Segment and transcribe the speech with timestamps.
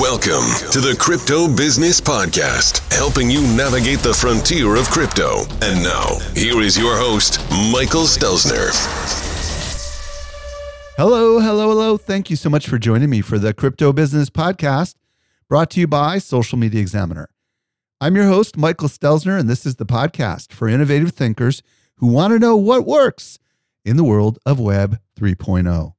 [0.00, 5.42] Welcome to the Crypto Business Podcast, helping you navigate the frontier of crypto.
[5.62, 7.38] And now, here is your host,
[7.70, 8.72] Michael Stelzner.
[10.96, 11.96] Hello, hello, hello.
[11.96, 14.96] Thank you so much for joining me for the Crypto Business Podcast,
[15.48, 17.28] brought to you by Social Media Examiner.
[18.00, 21.62] I'm your host, Michael Stelzner, and this is the podcast for innovative thinkers
[21.98, 23.38] who want to know what works
[23.84, 25.94] in the world of Web 3.0.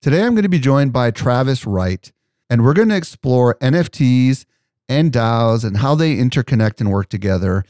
[0.00, 2.10] Today, I'm going to be joined by Travis Wright
[2.52, 4.44] and we're going to explore NFTs
[4.86, 7.64] and DAOs and how they interconnect and work together.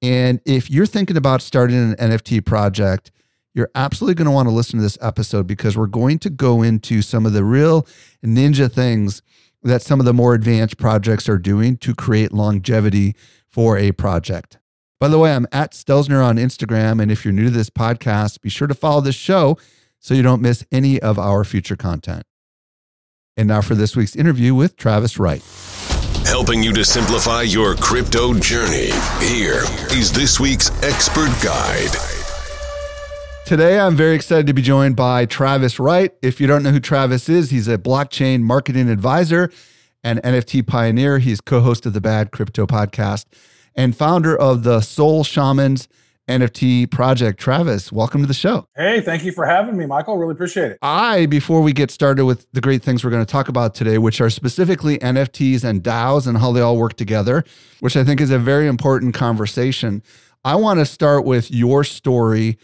[0.00, 3.12] And if you're thinking about starting an NFT project,
[3.52, 6.62] you're absolutely going to want to listen to this episode because we're going to go
[6.62, 7.86] into some of the real
[8.24, 9.20] ninja things
[9.64, 13.14] that some of the more advanced projects are doing to create longevity
[13.46, 14.56] for a project.
[14.98, 17.02] By the way, I'm at Stelzner on Instagram.
[17.02, 19.58] And if you're new to this podcast, be sure to follow this show
[19.98, 22.24] so you don't miss any of our future content.
[23.36, 25.42] And now for this week's interview with Travis Wright.
[26.26, 28.90] Helping you to simplify your crypto journey.
[29.20, 31.90] Here is this week's expert guide.
[33.46, 36.12] Today, I'm very excited to be joined by Travis Wright.
[36.20, 39.50] If you don't know who Travis is, he's a blockchain marketing advisor
[40.04, 41.18] and NFT pioneer.
[41.18, 43.24] He's co host of the Bad Crypto podcast
[43.74, 45.88] and founder of the Soul Shamans
[46.28, 47.40] NFT project.
[47.40, 48.66] Travis, welcome to the show.
[48.76, 50.16] Hey, thank you for having me, Michael.
[50.18, 50.78] Really appreciate it.
[50.82, 53.98] I, before we get started with the great things we're going to talk about today,
[53.98, 57.44] which are specifically NFTs and DAOs and how they all work together,
[57.80, 60.02] which I think is a very important conversation.
[60.44, 62.58] I want to start with your story.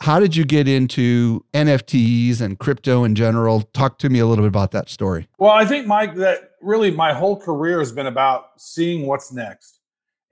[0.00, 3.62] How did you get into NFTs and crypto in general?
[3.74, 5.28] Talk to me a little bit about that story.
[5.38, 9.79] Well, I think, Mike, that really my whole career has been about seeing what's next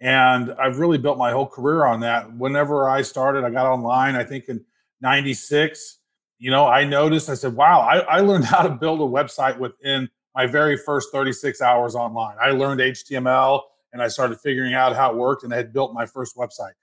[0.00, 2.32] and I've really built my whole career on that.
[2.36, 4.64] Whenever I started, I got online, I think in
[5.00, 5.98] 96.
[6.38, 9.58] You know, I noticed, I said, wow, I, I learned how to build a website
[9.58, 12.36] within my very first 36 hours online.
[12.40, 15.92] I learned HTML and I started figuring out how it worked and I had built
[15.92, 16.74] my first website.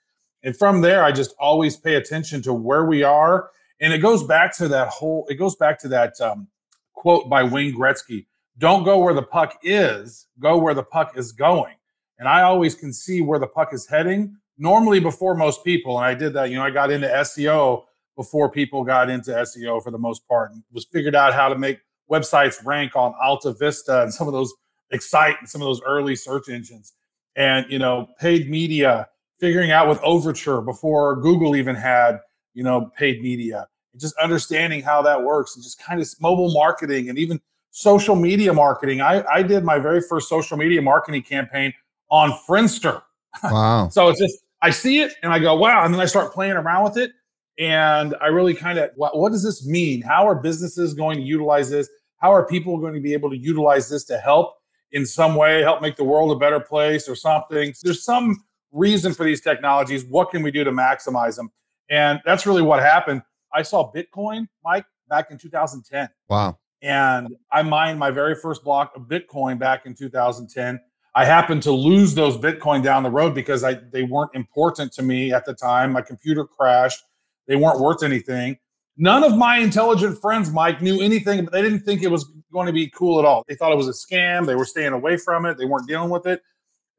[0.44, 3.50] And from there, I just always pay attention to where we are.
[3.80, 6.48] And it goes back to that whole, it goes back to that um,
[6.94, 8.26] quote by Wayne Gretzky
[8.58, 11.76] don't go where the puck is, go where the puck is going
[12.20, 14.38] and I always can see where the puck is heading.
[14.58, 16.50] Normally, before most people, and I did that.
[16.50, 17.84] You know, I got into SEO
[18.16, 21.58] before people got into SEO for the most part, and was figured out how to
[21.58, 24.54] make websites rank on Alta Vista and some of those
[24.92, 26.94] excite and some of those early search engines,
[27.36, 29.10] and you know, paid media.
[29.38, 32.20] Figuring out with Overture before Google even had
[32.54, 36.54] you know paid media, and just understanding how that works, and just kind of mobile
[36.54, 39.02] marketing and even social media marketing.
[39.02, 41.74] I, I did my very first social media marketing campaign
[42.10, 43.02] on Friendster.
[43.44, 43.90] Wow.
[43.92, 45.84] so it's just, I see it and I go, wow.
[45.84, 47.12] And then I start playing around with it.
[47.58, 50.02] And I really kind of, what, what does this mean?
[50.02, 51.90] How are businesses going to utilize this?
[52.18, 54.56] How are people going to be able to utilize this to help
[54.92, 57.74] in some way, help make the world a better place or something?
[57.84, 60.04] There's some reason for these technologies.
[60.06, 61.52] What can we do to maximize them?
[61.90, 63.22] And that's really what happened.
[63.54, 66.10] I saw Bitcoin, Mike, back in 2010.
[66.30, 66.58] Wow.
[66.82, 70.80] And I mined my very first block of Bitcoin back in 2010.
[71.16, 75.02] I happened to lose those Bitcoin down the road because I they weren't important to
[75.02, 75.94] me at the time.
[75.94, 77.02] My computer crashed.
[77.48, 78.58] They weren't worth anything.
[78.98, 82.68] None of my intelligent friends, Mike, knew anything, but they didn't think it was going
[82.68, 83.44] to be cool at all.
[83.48, 84.46] They thought it was a scam.
[84.46, 85.58] They were staying away from it.
[85.58, 86.42] They weren't dealing with it.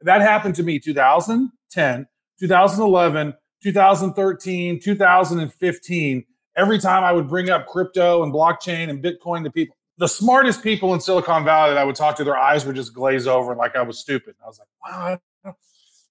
[0.03, 2.07] That happened to me 2010,
[2.39, 6.25] 2011, 2013, 2015.
[6.57, 10.63] Every time I would bring up crypto and blockchain and Bitcoin to people, the smartest
[10.63, 13.55] people in Silicon Valley that I would talk to, their eyes would just glaze over
[13.55, 14.35] like I was stupid.
[14.43, 14.69] I was like,
[15.45, 15.55] wow,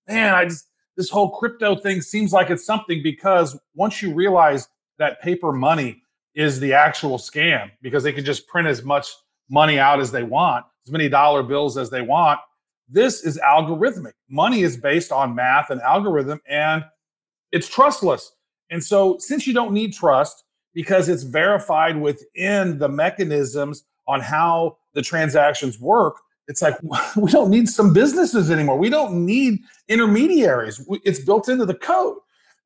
[0.08, 0.68] man, I just
[0.98, 6.02] this whole crypto thing seems like it's something because once you realize that paper money
[6.36, 9.08] is the actual scam because they can just print as much
[9.50, 12.40] money out as they want, as many dollar bills as they want.
[12.88, 14.14] This is algorithmic.
[14.30, 16.86] Money is based on math and algorithm, and
[17.52, 18.32] it's trustless.
[18.70, 20.45] And so, since you don't need trust,
[20.76, 26.18] because it's verified within the mechanisms on how the transactions work.
[26.48, 26.76] It's like
[27.16, 28.78] we don't need some businesses anymore.
[28.78, 30.86] We don't need intermediaries.
[31.04, 32.18] It's built into the code.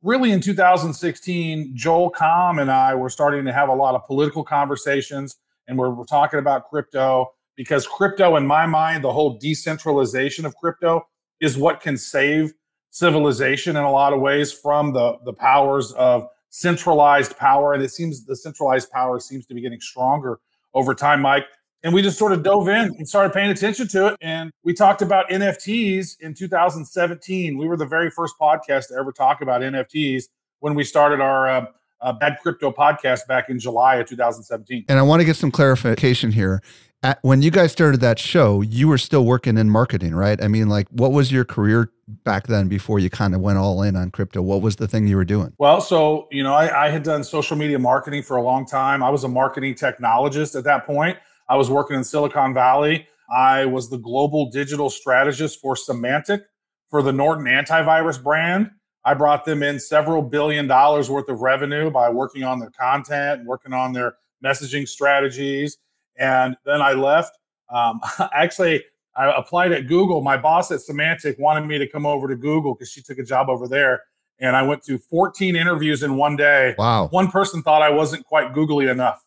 [0.01, 4.43] Really, in 2016, Joel Comm and I were starting to have a lot of political
[4.43, 10.45] conversations and we're, we're talking about crypto because crypto, in my mind, the whole decentralization
[10.45, 11.05] of crypto
[11.39, 12.53] is what can save
[12.91, 17.91] civilization in a lot of ways from the the powers of centralized power and it
[17.91, 20.39] seems the centralized power seems to be getting stronger
[20.73, 21.45] over time mike.
[21.81, 24.73] And we just sort of dove in and started paying attention to it and we
[24.73, 29.61] talked about nfts in 2017 we were the very first podcast to ever talk about
[29.61, 30.23] nfts
[30.59, 31.65] when we started our uh,
[32.01, 35.51] uh, bad crypto podcast back in july of 2017 and i want to get some
[35.51, 36.61] clarification here
[37.03, 40.41] at, when you guys started that show, you were still working in marketing, right?
[40.43, 41.91] I mean, like, what was your career
[42.23, 44.41] back then before you kind of went all in on crypto?
[44.41, 45.53] What was the thing you were doing?
[45.57, 49.01] Well, so, you know, I, I had done social media marketing for a long time.
[49.01, 51.17] I was a marketing technologist at that point.
[51.47, 53.07] I was working in Silicon Valley.
[53.33, 56.41] I was the global digital strategist for Symantec
[56.89, 58.71] for the Norton antivirus brand.
[59.05, 63.45] I brought them in several billion dollars worth of revenue by working on their content,
[63.45, 65.77] working on their messaging strategies
[66.19, 67.37] and then I left.
[67.69, 68.01] Um,
[68.33, 68.83] actually,
[69.15, 70.21] I applied at Google.
[70.21, 73.23] My boss at Symantec wanted me to come over to Google because she took a
[73.23, 74.03] job over there.
[74.39, 76.75] And I went to 14 interviews in one day.
[76.77, 77.07] Wow.
[77.07, 79.25] One person thought I wasn't quite googly enough.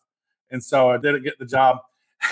[0.49, 1.79] And so I didn't get the job.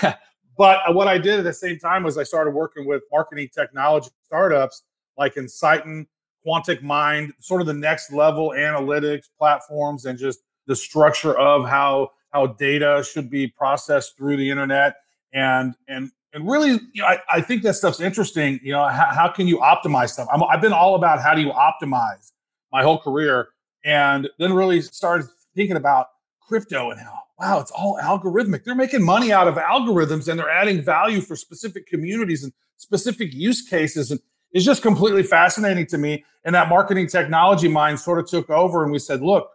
[0.56, 4.10] but what I did at the same time was I started working with marketing technology
[4.24, 4.82] startups
[5.16, 6.06] like Inciton,
[6.44, 12.10] Quantic Mind, sort of the next level analytics platforms and just the structure of how
[12.32, 14.96] how data should be processed through the internet.
[15.32, 18.58] And and and really you know, I, I think that stuff's interesting.
[18.62, 20.28] You know how, how can you optimize stuff?
[20.32, 22.32] I have been all about how do you optimize
[22.72, 23.48] my whole career
[23.84, 26.08] and then really started thinking about
[26.40, 28.64] crypto and how wow it's all algorithmic.
[28.64, 33.32] They're making money out of algorithms and they're adding value for specific communities and specific
[33.32, 34.10] use cases.
[34.10, 34.20] And
[34.52, 36.24] it's just completely fascinating to me.
[36.44, 39.48] And that marketing technology mind sort of took over and we said look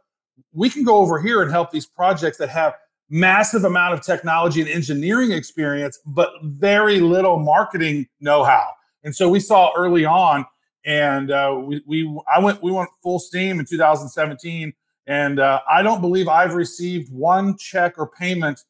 [0.54, 2.75] we can go over here and help these projects that have
[3.10, 8.68] massive amount of technology and engineering experience, but very little marketing know-how.
[9.04, 10.45] And so we saw early on,
[10.86, 14.74] and uh, we, we I went we went full steam in 2017,
[15.06, 18.62] and uh, I don't believe I've received one check or payment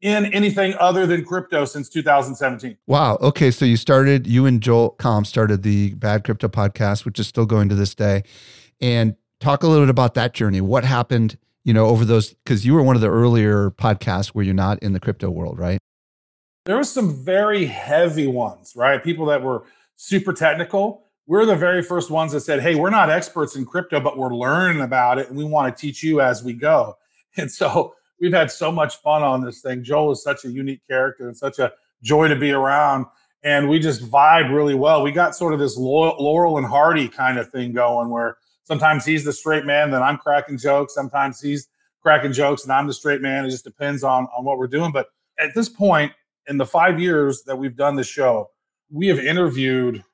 [0.00, 2.76] in anything other than crypto since 2017.
[2.86, 3.18] Wow.
[3.20, 3.50] Okay.
[3.50, 7.46] So you started, you and Joel Comm started the Bad Crypto podcast, which is still
[7.46, 8.22] going to this day.
[8.80, 10.60] And talk a little bit about that journey.
[10.60, 14.44] What happened, you know, over those because you were one of the earlier podcasts where
[14.44, 15.78] you're not in the crypto world, right?
[16.64, 19.02] There were some very heavy ones, right?
[19.02, 19.64] People that were
[19.96, 21.04] super technical.
[21.26, 24.34] We're the very first ones that said, "Hey, we're not experts in crypto, but we're
[24.34, 26.96] learning about it, and we want to teach you as we go."
[27.36, 29.84] And so we've had so much fun on this thing.
[29.84, 33.06] Joel is such a unique character and such a joy to be around
[33.42, 35.02] and we just vibe really well.
[35.02, 38.36] We got sort of this Laurel and Hardy kind of thing going where
[38.68, 40.92] Sometimes he's the straight man, then I'm cracking jokes.
[40.92, 41.68] Sometimes he's
[42.02, 43.46] cracking jokes and I'm the straight man.
[43.46, 44.92] It just depends on on what we're doing.
[44.92, 45.06] But
[45.38, 46.12] at this point,
[46.48, 48.50] in the five years that we've done the show,
[48.90, 50.04] we have interviewed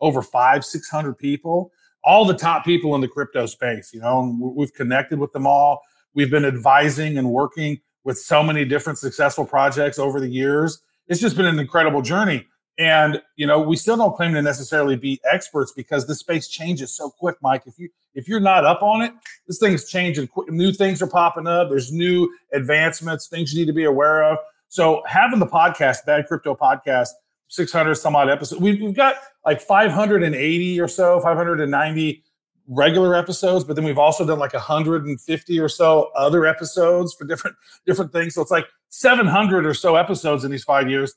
[0.00, 1.70] over five, six hundred people,
[2.02, 3.92] all the top people in the crypto space.
[3.94, 5.82] You know, we've connected with them all.
[6.14, 10.82] We've been advising and working with so many different successful projects over the years.
[11.06, 12.48] It's just been an incredible journey.
[12.78, 16.92] And you know, we still don't claim to necessarily be experts because the space changes
[16.92, 17.64] so quick, Mike.
[17.66, 19.12] If you if you're not up on it,
[19.46, 20.28] this thing's changing.
[20.28, 20.50] Quick.
[20.50, 21.68] New things are popping up.
[21.68, 24.38] There's new advancements, things you need to be aware of.
[24.68, 27.08] So having the podcast, Bad Crypto Podcast,
[27.48, 28.62] 600 some odd episodes.
[28.62, 32.24] We've, we've got like 580 or so, 590
[32.68, 37.56] regular episodes, but then we've also done like 150 or so other episodes for different
[37.86, 38.34] different things.
[38.34, 41.14] So it's like 700 or so episodes in these five years.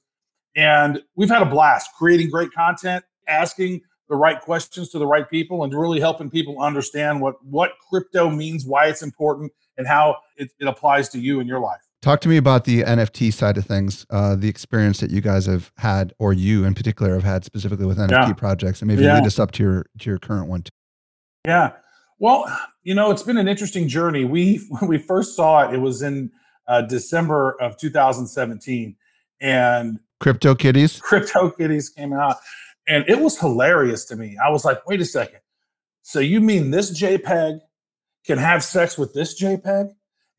[0.55, 5.29] And we've had a blast creating great content, asking the right questions to the right
[5.29, 10.17] people, and really helping people understand what, what crypto means, why it's important, and how
[10.37, 11.81] it, it applies to you in your life.
[12.01, 15.47] Talk to me about the NFT side of things, uh, the experience that you guys
[15.47, 18.33] have had, or you in particular have had specifically with NFT yeah.
[18.33, 19.15] projects, and maybe yeah.
[19.15, 20.61] lead us up to your to your current one.
[20.61, 20.69] Too.
[21.47, 21.71] Yeah,
[22.19, 22.45] well,
[22.83, 24.23] you know, it's been an interesting journey.
[24.23, 26.31] We when we first saw it, it was in
[26.67, 28.95] uh, December of 2017,
[29.41, 30.99] and Crypto Kitties.
[31.01, 32.37] Crypto Kitties came out,
[32.87, 34.35] and it was hilarious to me.
[34.43, 35.41] I was like, wait a second.
[36.01, 37.59] So you mean this JPEG
[38.25, 39.91] can have sex with this JPEG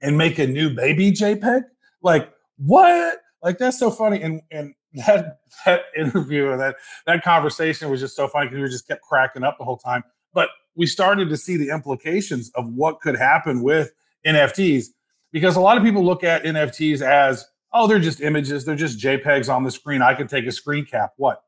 [0.02, 1.66] and make a new baby JPEG?
[2.02, 3.18] Like what?
[3.44, 4.20] Like that's so funny.
[4.20, 6.74] And and that that interview and that
[7.06, 10.02] that conversation was just so funny because we just kept cracking up the whole time.
[10.34, 13.92] But we started to see the implications of what could happen with
[14.26, 14.86] NFTs
[15.30, 18.98] because a lot of people look at NFTs as oh, they're just images, they're just
[18.98, 20.02] JPEGs on the screen.
[20.02, 21.12] I can take a screen cap.
[21.16, 21.42] What?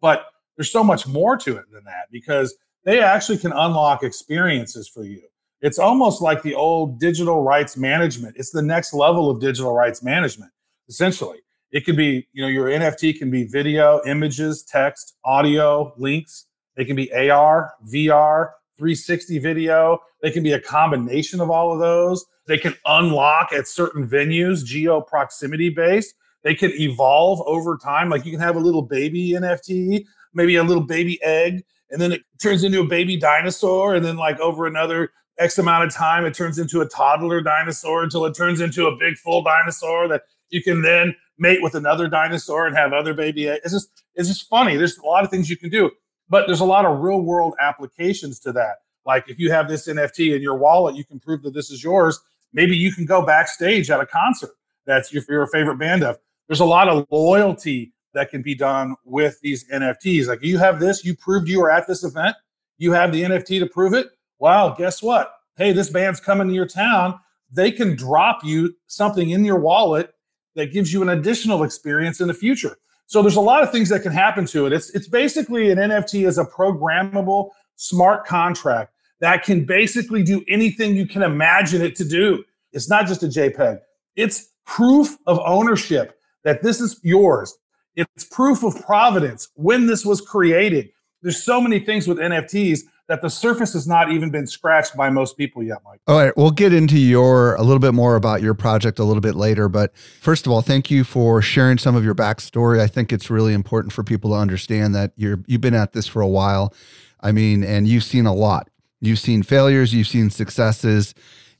[0.00, 0.26] But
[0.56, 5.04] there's so much more to it than that because they actually can unlock experiences for
[5.04, 5.22] you.
[5.60, 8.36] It's almost like the old digital rights management.
[8.38, 10.50] It's the next level of digital rights management.
[10.88, 11.38] essentially.
[11.70, 16.46] It could be, you know, your NFT can be video, images, text, audio, links.
[16.76, 19.98] They can be AR, VR, 360 video.
[20.22, 22.24] They can be a combination of all of those.
[22.46, 26.14] They can unlock at certain venues, geo proximity based.
[26.42, 28.10] They can evolve over time.
[28.10, 30.04] Like you can have a little baby NFT,
[30.34, 33.94] maybe a little baby egg, and then it turns into a baby dinosaur.
[33.94, 38.02] And then, like, over another X amount of time, it turns into a toddler dinosaur
[38.02, 42.08] until it turns into a big full dinosaur that you can then mate with another
[42.08, 43.46] dinosaur and have other baby.
[43.46, 44.76] It's just, it's just funny.
[44.76, 45.90] There's a lot of things you can do,
[46.34, 48.78] but there's a lot of real world applications to that.
[49.06, 51.84] Like if you have this NFT in your wallet, you can prove that this is
[51.84, 52.18] yours.
[52.52, 54.50] Maybe you can go backstage at a concert
[54.84, 56.18] that's your, your favorite band of.
[56.48, 60.26] There's a lot of loyalty that can be done with these NFTs.
[60.26, 62.34] Like you have this, you proved you were at this event,
[62.78, 64.08] you have the NFT to prove it.
[64.40, 65.34] Well, guess what?
[65.56, 67.20] Hey, this band's coming to your town.
[67.52, 70.12] They can drop you something in your wallet
[70.56, 72.76] that gives you an additional experience in the future.
[73.06, 74.72] So there's a lot of things that can happen to it.
[74.72, 80.96] It's it's basically an NFT is a programmable smart contract that can basically do anything
[80.96, 82.44] you can imagine it to do.
[82.72, 83.80] It's not just a JPEG.
[84.16, 87.56] It's proof of ownership that this is yours.
[87.96, 90.90] It's proof of providence when this was created.
[91.22, 95.10] There's so many things with NFTs that the surface has not even been scratched by
[95.10, 96.00] most people yet, Mike.
[96.06, 99.20] All right, we'll get into your a little bit more about your project a little
[99.20, 99.68] bit later.
[99.68, 102.80] But first of all, thank you for sharing some of your backstory.
[102.80, 106.06] I think it's really important for people to understand that you're you've been at this
[106.06, 106.74] for a while.
[107.20, 108.70] I mean, and you've seen a lot.
[109.00, 111.14] You've seen failures, you've seen successes.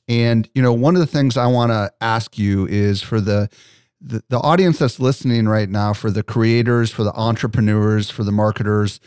[0.09, 3.49] And you know, one of the things I want to ask you is for the
[4.01, 8.33] the, the audience that's listening right now, for the creators, for the entrepreneurs, for the
[8.33, 9.01] marketers,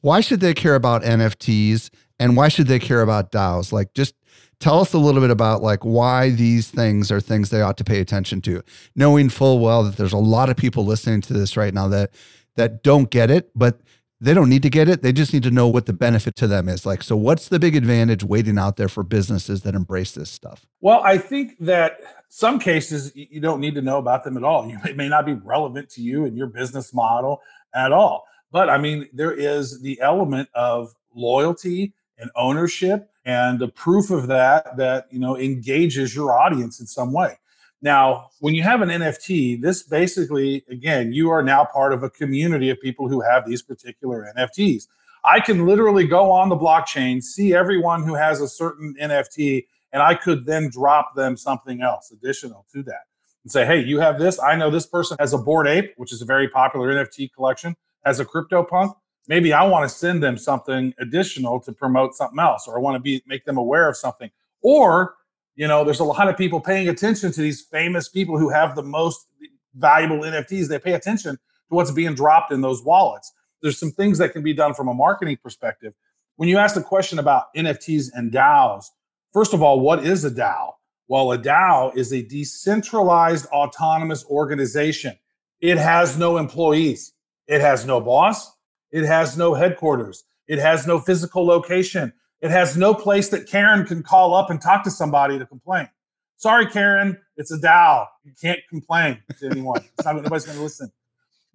[0.00, 3.72] why should they care about NFTs and why should they care about DAOs?
[3.72, 4.14] Like, just
[4.60, 7.84] tell us a little bit about like why these things are things they ought to
[7.84, 8.62] pay attention to,
[8.94, 12.10] knowing full well that there's a lot of people listening to this right now that
[12.56, 13.80] that don't get it, but
[14.20, 15.02] they don't need to get it.
[15.02, 16.84] They just need to know what the benefit to them is.
[16.84, 20.66] Like, so what's the big advantage waiting out there for businesses that embrace this stuff?
[20.80, 24.68] Well, I think that some cases you don't need to know about them at all.
[24.84, 27.40] It may not be relevant to you and your business model
[27.74, 28.24] at all.
[28.50, 34.26] But I mean, there is the element of loyalty and ownership and the proof of
[34.28, 37.38] that that you know engages your audience in some way.
[37.80, 42.10] Now, when you have an NFT, this basically, again, you are now part of a
[42.10, 44.88] community of people who have these particular NFTs.
[45.24, 50.02] I can literally go on the blockchain, see everyone who has a certain NFT, and
[50.02, 53.02] I could then drop them something else additional to that
[53.44, 54.40] and say, hey, you have this.
[54.40, 57.76] I know this person has a Bored Ape, which is a very popular NFT collection,
[58.04, 58.96] has a crypto punk,
[59.28, 62.94] Maybe I want to send them something additional to promote something else, or I want
[62.94, 64.30] to be make them aware of something.
[64.62, 65.16] Or,
[65.54, 68.74] you know, there's a lot of people paying attention to these famous people who have
[68.74, 69.26] the most
[69.74, 70.68] valuable NFTs.
[70.68, 73.30] They pay attention to what's being dropped in those wallets.
[73.60, 75.92] There's some things that can be done from a marketing perspective.
[76.36, 78.86] When you ask the question about NFTs and DAOs,
[79.32, 80.72] First of all, what is a DAO?
[81.06, 85.18] Well, a DAO is a decentralized autonomous organization.
[85.60, 87.12] It has no employees.
[87.48, 88.52] It has no boss.
[88.92, 90.24] It has no headquarters.
[90.46, 92.12] It has no physical location.
[92.40, 95.88] It has no place that Karen can call up and talk to somebody to complain.
[96.36, 98.06] Sorry, Karen, it's a DAO.
[98.24, 99.84] You can't complain to anyone.
[99.96, 100.92] It's not nobody's going to listen.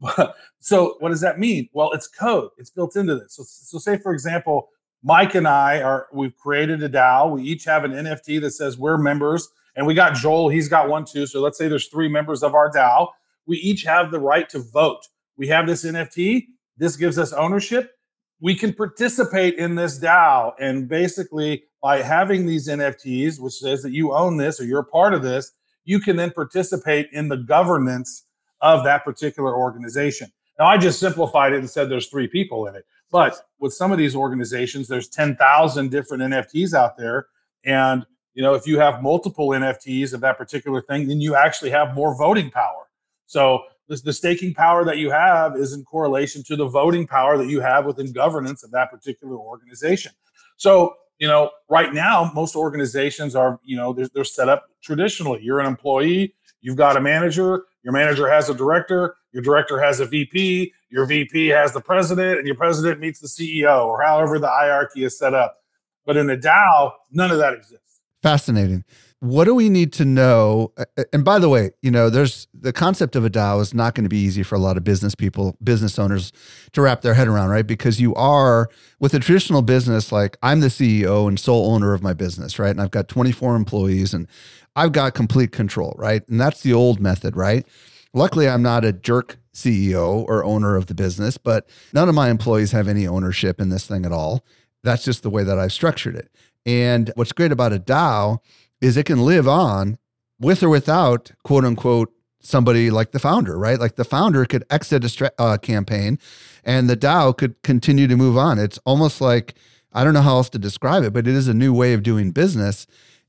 [0.60, 1.70] so, what does that mean?
[1.72, 2.50] Well, it's code.
[2.58, 3.36] It's built into this.
[3.36, 4.70] So, so say for example,
[5.02, 7.32] Mike and I are we've created a DAO.
[7.32, 10.50] We each have an NFT that says we're members, and we got Joel.
[10.50, 11.26] He's got one too.
[11.28, 13.10] So let's say there's three members of our DAO.
[13.46, 15.08] We each have the right to vote.
[15.38, 16.48] We have this NFT.
[16.78, 17.92] This gives us ownership.
[18.40, 23.92] We can participate in this DAO, and basically by having these NFTs, which says that
[23.92, 25.52] you own this or you're a part of this,
[25.86, 28.26] you can then participate in the governance
[28.62, 30.32] of that particular organization.
[30.58, 32.86] Now, I just simplified it and said there's three people in it.
[33.12, 37.28] But with some of these organizations, there's 10,000 different NFTs out there.
[37.66, 41.72] And, you know, if you have multiple NFTs of that particular thing, then you actually
[41.72, 42.90] have more voting power.
[43.26, 47.38] So the, the staking power that you have is in correlation to the voting power
[47.38, 50.12] that you have within governance of that particular organization.
[50.58, 55.42] So, you know, right now, most organizations are, you know, they're, they're set up traditionally.
[55.44, 60.00] You're an employee, you've got a manager, your manager has a director, your director has
[60.00, 64.40] a VP, your VP has the president, and your president meets the CEO, or however
[64.40, 65.58] the hierarchy is set up.
[66.06, 68.02] But in a DAO, none of that exists.
[68.22, 68.86] Fascinating.
[69.24, 70.74] What do we need to know?
[71.14, 74.04] And by the way, you know, there's the concept of a DAO is not going
[74.04, 76.34] to be easy for a lot of business people, business owners
[76.74, 77.66] to wrap their head around, right?
[77.66, 78.68] Because you are
[79.00, 82.72] with a traditional business, like I'm the CEO and sole owner of my business, right?
[82.72, 84.28] And I've got 24 employees and
[84.76, 86.28] I've got complete control, right?
[86.28, 87.66] And that's the old method, right?
[88.14, 92.30] Luckily, I'm not a jerk CEO or owner of the business, but none of my
[92.30, 94.44] employees have any ownership in this thing at all.
[94.84, 96.30] That's just the way that I've structured it.
[96.66, 98.40] And what's great about a DAO
[98.84, 99.98] is it can live on
[100.40, 103.80] with or without quote unquote somebody like the founder, right?
[103.80, 106.20] Like the founder could exit a stra- uh, campaign
[106.66, 108.60] and the DAO could continue to move on.
[108.60, 109.56] It's almost like,
[109.94, 112.04] I don't know how else to describe it, but it is a new way of
[112.04, 112.86] doing business.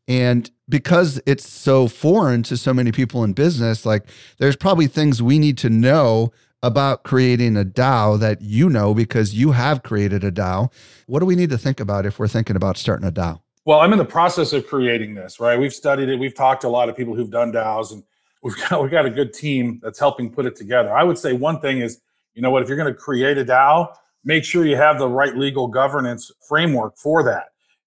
[0.09, 4.09] And because it's so foreign to so many people in business, like
[4.39, 6.33] there's probably things we need to know
[6.65, 10.73] about creating a DAO that you know because you have created a DAO.
[11.07, 13.44] What do we need to think about if we're thinking about starting a DAO?
[13.67, 15.59] Well, I'm in the process of creating this, right?
[15.59, 16.19] We've studied it.
[16.19, 18.03] We've talked to a lot of people who've done DAOs, and
[18.43, 20.95] we've got we've got a good team that's helping put it together.
[20.95, 22.01] I would say one thing is,
[22.35, 25.09] you know what, if you're going to create a DAO, make sure you have the
[25.09, 27.47] right legal governance framework for that.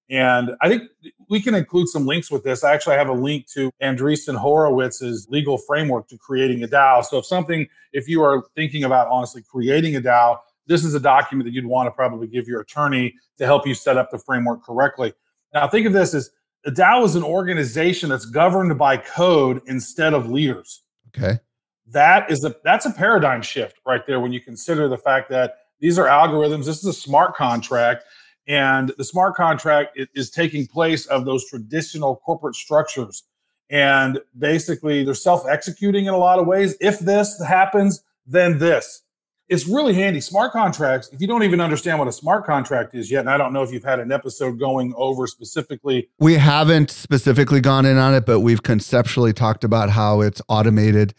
[0.09, 0.83] And I think
[1.29, 2.63] we can include some links with this.
[2.63, 7.03] I actually have a link to Andreessen Horowitz's legal framework to creating a DAO.
[7.03, 10.99] So if something, if you are thinking about honestly creating a DAO, this is a
[10.99, 14.17] document that you'd want to probably give your attorney to help you set up the
[14.17, 15.13] framework correctly.
[15.53, 16.29] Now, think of this as
[16.65, 20.83] a DAO is an organization that's governed by code instead of leaders.
[21.15, 21.39] Okay.
[21.87, 25.59] That is a that's a paradigm shift right there when you consider the fact that
[25.79, 26.65] these are algorithms.
[26.65, 28.03] This is a smart contract,
[28.47, 33.23] and the smart contract is taking place of those traditional corporate structures.
[33.69, 36.75] And basically, they're self-executing in a lot of ways.
[36.81, 39.03] If this happens, then this
[39.49, 40.19] it's really handy.
[40.19, 43.37] Smart contracts, if you don't even understand what a smart contract is yet, and I
[43.37, 46.09] don't know if you've had an episode going over specifically.
[46.19, 51.13] We haven't specifically gone in on it, but we've conceptually talked about how it's automated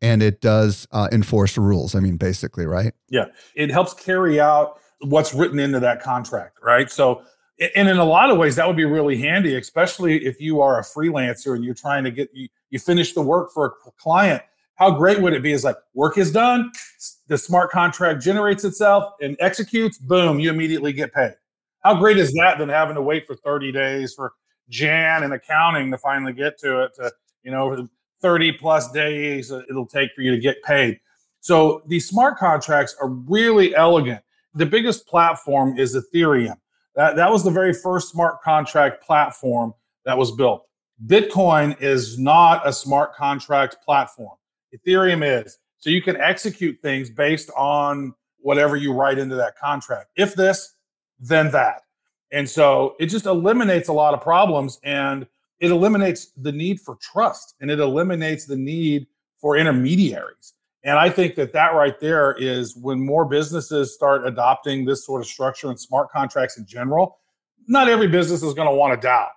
[0.00, 1.94] and it does uh, enforce rules.
[1.94, 2.92] I mean, basically, right?
[3.08, 3.26] Yeah.
[3.54, 6.90] It helps carry out what's written into that contract, right?
[6.90, 7.22] So,
[7.76, 10.78] and in a lot of ways, that would be really handy, especially if you are
[10.78, 14.42] a freelancer and you're trying to get you, you finish the work for a client
[14.76, 15.52] how great would it be?
[15.52, 16.70] Is like work is done,
[17.28, 21.34] the smart contract generates itself and executes, boom, you immediately get paid.
[21.80, 24.32] How great is that than having to wait for 30 days for
[24.70, 27.88] Jan and accounting to finally get to it to, you know,
[28.22, 30.98] 30 plus days it'll take for you to get paid.
[31.40, 34.22] So these smart contracts are really elegant.
[34.54, 36.56] The biggest platform is Ethereum.
[36.96, 39.74] That, that was the very first smart contract platform
[40.06, 40.66] that was built.
[41.06, 44.36] Bitcoin is not a smart contract platform.
[44.74, 45.58] Ethereum is.
[45.78, 50.10] So you can execute things based on whatever you write into that contract.
[50.16, 50.74] If this,
[51.18, 51.82] then that.
[52.32, 55.26] And so it just eliminates a lot of problems and
[55.60, 59.06] it eliminates the need for trust and it eliminates the need
[59.40, 60.54] for intermediaries.
[60.84, 65.22] And I think that that right there is when more businesses start adopting this sort
[65.22, 67.18] of structure and smart contracts in general.
[67.66, 69.28] Not every business is going to want to DAO.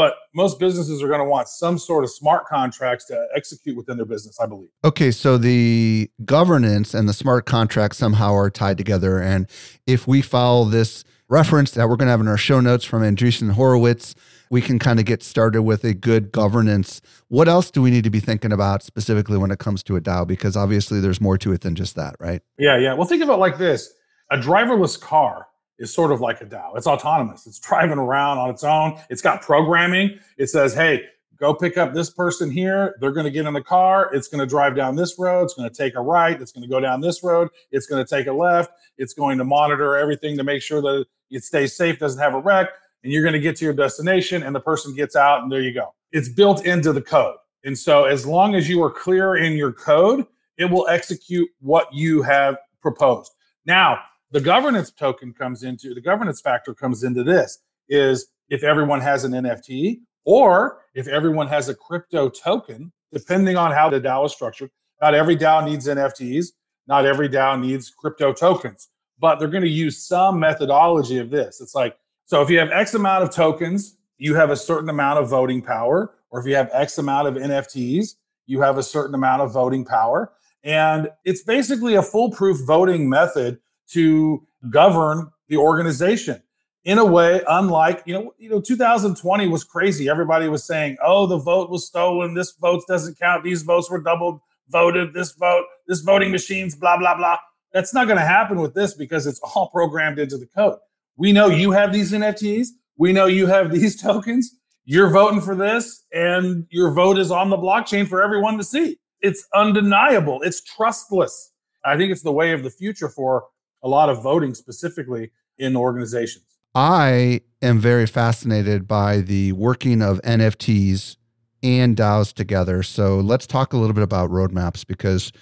[0.00, 3.98] But most businesses are going to want some sort of smart contracts to execute within
[3.98, 4.70] their business, I believe.
[4.82, 9.20] Okay, so the governance and the smart contracts somehow are tied together.
[9.20, 9.46] And
[9.86, 13.02] if we follow this reference that we're going to have in our show notes from
[13.02, 14.14] Andreessen Horowitz,
[14.50, 17.02] we can kind of get started with a good governance.
[17.28, 20.00] What else do we need to be thinking about specifically when it comes to a
[20.00, 20.26] DAO?
[20.26, 22.40] Because obviously there's more to it than just that, right?
[22.58, 22.94] Yeah, yeah.
[22.94, 23.92] Well, think of it like this
[24.30, 25.48] a driverless car
[25.80, 26.76] is sort of like a DAO.
[26.76, 27.46] It's autonomous.
[27.46, 29.00] It's driving around on its own.
[29.08, 30.20] It's got programming.
[30.36, 31.04] It says, hey,
[31.38, 32.94] go pick up this person here.
[33.00, 34.14] They're going to get in the car.
[34.14, 35.44] It's going to drive down this road.
[35.44, 36.40] It's going to take a right.
[36.40, 37.48] It's going to go down this road.
[37.72, 38.72] It's going to take a left.
[38.98, 42.40] It's going to monitor everything to make sure that it stays safe, doesn't have a
[42.40, 42.68] wreck.
[43.02, 45.62] And you're going to get to your destination and the person gets out and there
[45.62, 45.94] you go.
[46.12, 47.36] It's built into the code.
[47.64, 50.26] And so as long as you are clear in your code,
[50.58, 53.32] it will execute what you have proposed.
[53.64, 59.00] Now, the governance token comes into the governance factor comes into this is if everyone
[59.00, 64.26] has an NFT or if everyone has a crypto token, depending on how the DAO
[64.26, 64.70] is structured.
[65.00, 66.48] Not every DAO needs NFTs,
[66.86, 68.88] not every DAO needs crypto tokens,
[69.18, 71.60] but they're going to use some methodology of this.
[71.60, 75.18] It's like, so if you have X amount of tokens, you have a certain amount
[75.18, 78.14] of voting power, or if you have X amount of NFTs,
[78.46, 80.32] you have a certain amount of voting power.
[80.62, 83.58] And it's basically a foolproof voting method
[83.92, 86.42] to govern the organization
[86.84, 90.08] in a way unlike you know you know 2020 was crazy.
[90.08, 92.34] Everybody was saying oh the vote was stolen.
[92.34, 93.44] This vote doesn't count.
[93.44, 95.14] These votes were double voted.
[95.14, 97.38] This vote this voting machines blah blah blah.
[97.72, 100.78] That's not going to happen with this because it's all programmed into the code.
[101.16, 102.68] We know you have these nfts
[103.00, 104.54] we know you have these tokens.
[104.84, 108.98] You're voting for this and your vote is on the blockchain for everyone to see.
[109.20, 110.40] It's undeniable.
[110.42, 111.52] It's trustless.
[111.84, 113.44] I think it's the way of the future for
[113.82, 116.44] a lot of voting specifically in organizations.
[116.74, 121.16] I am very fascinated by the working of NFTs
[121.62, 122.82] and DAOs together.
[122.82, 125.32] So let's talk a little bit about roadmaps because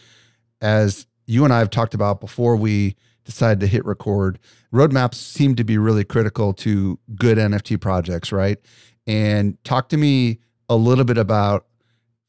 [0.60, 4.38] as you and I have talked about before we decided to hit record,
[4.72, 8.58] roadmaps seem to be really critical to good NFT projects, right?
[9.06, 11.66] And talk to me a little bit about,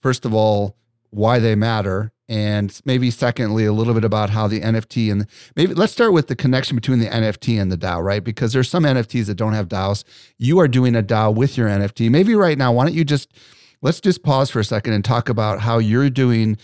[0.02, 0.78] first of all,
[1.10, 2.12] why they matter.
[2.30, 6.28] And maybe secondly, a little bit about how the NFT and maybe let's start with
[6.28, 8.24] the connection between the NFT and the DAO, right?
[8.24, 10.04] Because there's some NFTs that don't have DAOs.
[10.38, 12.10] You are doing a DAO with your NFT.
[12.12, 13.34] Maybe right now, why don't you just
[13.82, 16.58] let's just pause for a second and talk about how you're doing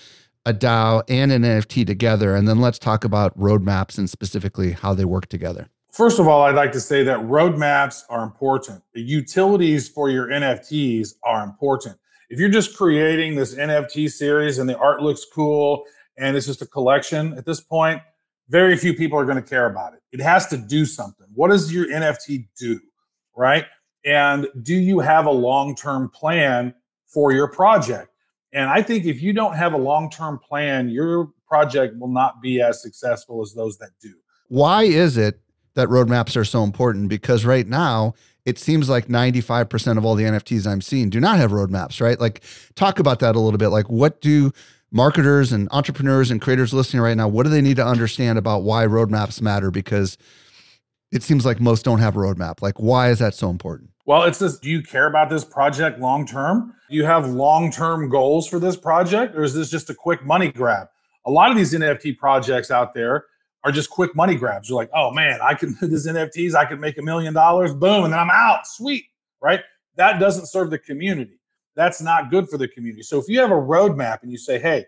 [0.45, 2.35] a DAO and an NFT together.
[2.35, 5.69] And then let's talk about roadmaps and specifically how they work together.
[5.91, 8.83] First of all, I'd like to say that roadmaps are important.
[8.93, 11.97] The utilities for your NFTs are important.
[12.29, 15.83] If you're just creating this NFT series and the art looks cool
[16.17, 18.01] and it's just a collection at this point,
[18.49, 20.01] very few people are going to care about it.
[20.11, 21.27] It has to do something.
[21.33, 22.79] What does your NFT do?
[23.35, 23.65] Right?
[24.05, 26.73] And do you have a long term plan
[27.07, 28.09] for your project?
[28.53, 32.41] And I think if you don't have a long term plan, your project will not
[32.41, 34.13] be as successful as those that do.
[34.47, 35.41] Why is it
[35.73, 37.09] that roadmaps are so important?
[37.09, 38.13] Because right now,
[38.45, 42.19] it seems like 95% of all the NFTs I'm seeing do not have roadmaps, right?
[42.19, 42.43] Like,
[42.75, 43.69] talk about that a little bit.
[43.69, 44.51] Like, what do
[44.91, 48.63] marketers and entrepreneurs and creators listening right now, what do they need to understand about
[48.63, 49.69] why roadmaps matter?
[49.69, 50.17] Because
[51.11, 52.61] it seems like most don't have a roadmap.
[52.61, 53.89] Like, why is that so important?
[54.05, 56.73] Well, it's this do you care about this project long term?
[56.89, 60.23] Do you have long term goals for this project, or is this just a quick
[60.23, 60.87] money grab?
[61.25, 63.25] A lot of these NFT projects out there
[63.65, 64.69] are just quick money grabs.
[64.69, 67.73] You're like, oh man, I can do this NFTs, I could make a million dollars,
[67.73, 68.65] boom, and then I'm out.
[68.67, 69.05] Sweet,
[69.41, 69.61] right?
[69.97, 71.39] That doesn't serve the community.
[71.75, 73.03] That's not good for the community.
[73.03, 74.85] So if you have a roadmap and you say, hey,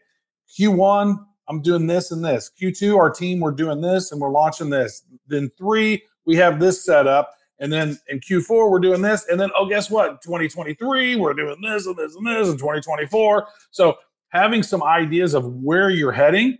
[0.58, 1.18] Q1,
[1.50, 2.52] I'm doing this and this.
[2.62, 5.04] Q2, our team, we're doing this and we're launching this.
[5.28, 7.34] Then three, we have this set up.
[7.60, 9.26] And then in Q4, we're doing this.
[9.30, 10.22] And then, oh, guess what?
[10.22, 13.48] 2023, we're doing this and this and this in 2024.
[13.72, 13.98] So
[14.30, 16.60] having some ideas of where you're heading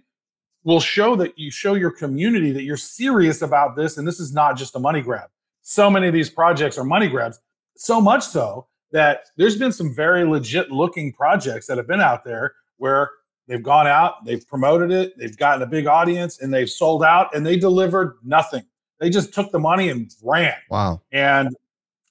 [0.68, 3.98] will show that you show your community that you're serious about this.
[3.98, 5.30] And this is not just a money grab.
[5.62, 7.40] So many of these projects are money grabs,
[7.78, 12.26] so much so that there's been some very legit looking projects that have been out
[12.26, 13.12] there where
[13.48, 17.34] they've gone out, they've promoted it, they've gotten a big audience, and they've sold out
[17.34, 18.66] and they delivered nothing.
[19.00, 20.56] They just took the money and ran.
[20.70, 21.02] Wow.
[21.14, 21.56] And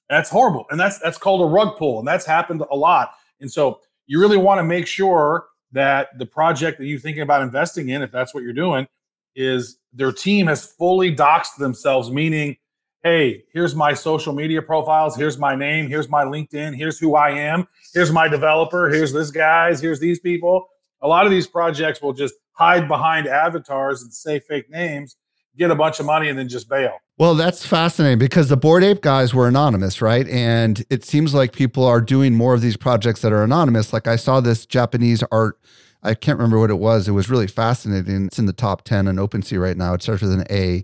[0.09, 0.65] that's horrible.
[0.71, 1.99] And that's that's called a rug pull.
[1.99, 3.11] And that's happened a lot.
[3.39, 5.45] And so you really want to make sure
[5.77, 8.87] that the project that you're thinking about investing in, if that's what you're doing,
[9.35, 12.57] is their team has fully doxed themselves, meaning,
[13.03, 17.31] hey, here's my social media profiles, here's my name, here's my LinkedIn, here's who I
[17.31, 20.67] am, here's my developer, here's this guys, here's these people.
[21.01, 25.15] A lot of these projects will just hide behind avatars and say fake names
[25.57, 26.99] get a bunch of money and then just bail.
[27.17, 30.27] Well, that's fascinating because the Bored Ape guys were anonymous, right?
[30.27, 33.91] And it seems like people are doing more of these projects that are anonymous.
[33.91, 35.59] Like I saw this Japanese art.
[36.03, 37.07] I can't remember what it was.
[37.07, 38.27] It was really fascinating.
[38.27, 39.93] It's in the top 10 on OpenSea right now.
[39.95, 40.83] It starts with an A.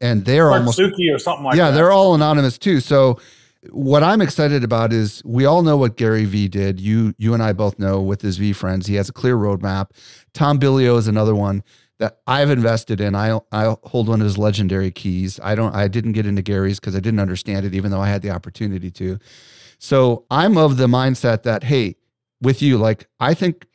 [0.00, 1.76] And they're almost Suki or something like yeah, that.
[1.76, 2.80] they're all anonymous too.
[2.80, 3.20] So
[3.68, 6.80] what I'm excited about is we all know what Gary Vee did.
[6.80, 8.86] You you and I both know with his VeeFriends.
[8.86, 9.90] He has a clear roadmap.
[10.32, 11.62] Tom Bilyeu is another one
[12.00, 13.14] that I've invested in.
[13.14, 15.38] I I hold one of his legendary keys.
[15.42, 18.08] I don't I didn't get into Gary's because I didn't understand it, even though I
[18.08, 19.18] had the opportunity to.
[19.78, 21.96] So I'm of the mindset that hey,
[22.40, 23.66] with you, like I think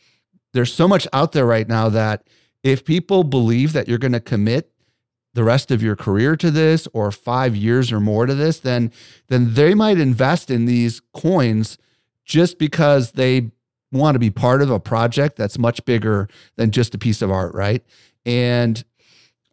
[0.53, 2.27] there's so much out there right now that
[2.63, 4.71] if people believe that you're going to commit
[5.35, 8.91] the rest of your career to this or 5 years or more to this then
[9.27, 11.77] then they might invest in these coins
[12.23, 13.51] just because they
[13.91, 17.29] want to be part of a project that's much bigger than just a piece of
[17.29, 17.83] art right
[18.25, 18.83] and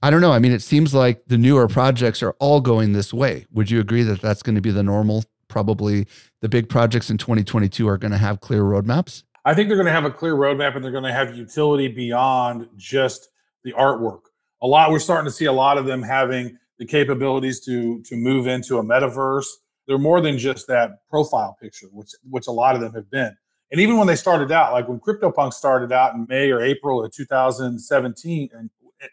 [0.02, 0.32] I don't know.
[0.32, 3.46] I mean, it seems like the newer projects are all going this way.
[3.52, 5.24] Would you agree that that's going to be the normal?
[5.48, 6.06] Probably
[6.40, 9.22] the big projects in 2022 are going to have clear roadmaps.
[9.44, 11.88] I think they're going to have a clear roadmap and they're going to have utility
[11.88, 13.28] beyond just
[13.64, 14.20] the artwork.
[14.62, 18.16] A lot we're starting to see a lot of them having the capabilities to to
[18.16, 19.46] move into a metaverse.
[19.86, 23.36] They're more than just that profile picture, which which a lot of them have been.
[23.72, 27.02] And even when they started out, like when CryptoPunk started out in May or April
[27.02, 28.70] of 2017, and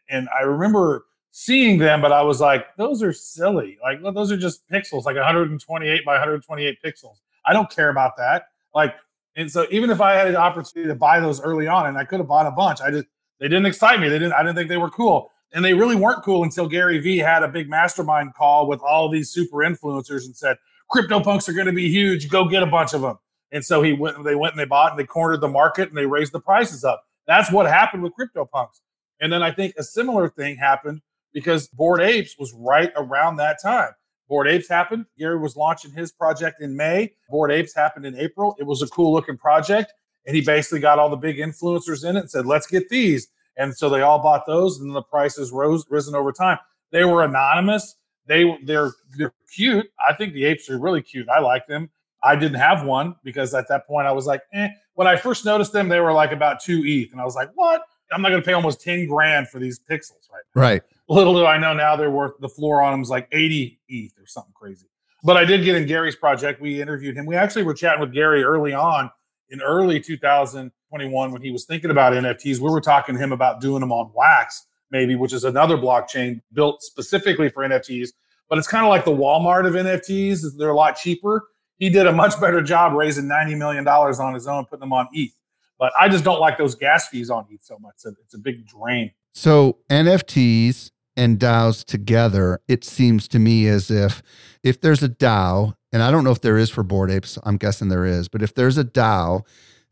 [0.09, 3.77] and I remember seeing them, but I was like, those are silly.
[3.81, 7.21] Like those are just pixels, like 128 by 128 pixels.
[7.45, 8.47] I don't care about that.
[8.75, 8.95] Like,
[9.37, 12.03] and so even if I had an opportunity to buy those early on, and I
[12.03, 13.05] could have bought a bunch, I just
[13.39, 14.09] they didn't excite me.
[14.09, 14.33] They didn't.
[14.33, 17.43] I didn't think they were cool, and they really weren't cool until Gary Vee had
[17.43, 20.57] a big mastermind call with all these super influencers and said,
[20.91, 22.29] CryptoPunks are going to be huge.
[22.29, 23.17] Go get a bunch of them.
[23.51, 24.23] And so he went.
[24.23, 26.83] They went and they bought and they cornered the market and they raised the prices
[26.83, 27.03] up.
[27.27, 28.81] That's what happened with CryptoPunks.
[29.21, 31.01] And then I think a similar thing happened
[31.33, 33.91] because Bored Apes was right around that time.
[34.27, 35.05] Bored Apes happened.
[35.17, 37.13] Gary was launching his project in May.
[37.29, 38.55] Bored Apes happened in April.
[38.59, 39.93] It was a cool looking project.
[40.25, 43.27] And he basically got all the big influencers in it and said, let's get these.
[43.57, 46.57] And so they all bought those, and the prices rose risen over time.
[46.91, 47.95] They were anonymous.
[48.25, 49.87] They they're they're cute.
[50.07, 51.27] I think the apes are really cute.
[51.27, 51.89] I like them.
[52.23, 54.69] I didn't have one because at that point I was like, eh.
[54.95, 57.49] When I first noticed them, they were like about two ETH, and I was like,
[57.55, 57.81] what?
[58.11, 60.43] I'm not going to pay almost 10 grand for these pixels, right?
[60.55, 60.81] Right.
[61.07, 64.13] Little do I know now they're worth the floor on them is like 80 ETH
[64.19, 64.87] or something crazy.
[65.23, 66.61] But I did get in Gary's project.
[66.61, 67.25] We interviewed him.
[67.25, 69.11] We actually were chatting with Gary early on
[69.49, 72.59] in early 2021 when he was thinking about NFTs.
[72.59, 76.41] We were talking to him about doing them on Wax, maybe, which is another blockchain
[76.53, 78.09] built specifically for NFTs.
[78.47, 80.57] But it's kind of like the Walmart of NFTs.
[80.57, 81.47] They're a lot cheaper.
[81.79, 85.07] He did a much better job raising $90 million on his own, putting them on
[85.13, 85.31] ETH.
[85.79, 87.93] But I just don't like those gas fees on ETH so much.
[87.95, 89.11] It's a, it's a big drain.
[89.33, 94.21] So NFTs and DAOs together, it seems to me as if
[94.61, 97.57] if there's a DAO, and I don't know if there is for Bored Apes, I'm
[97.57, 99.43] guessing there is, but if there's a DAO,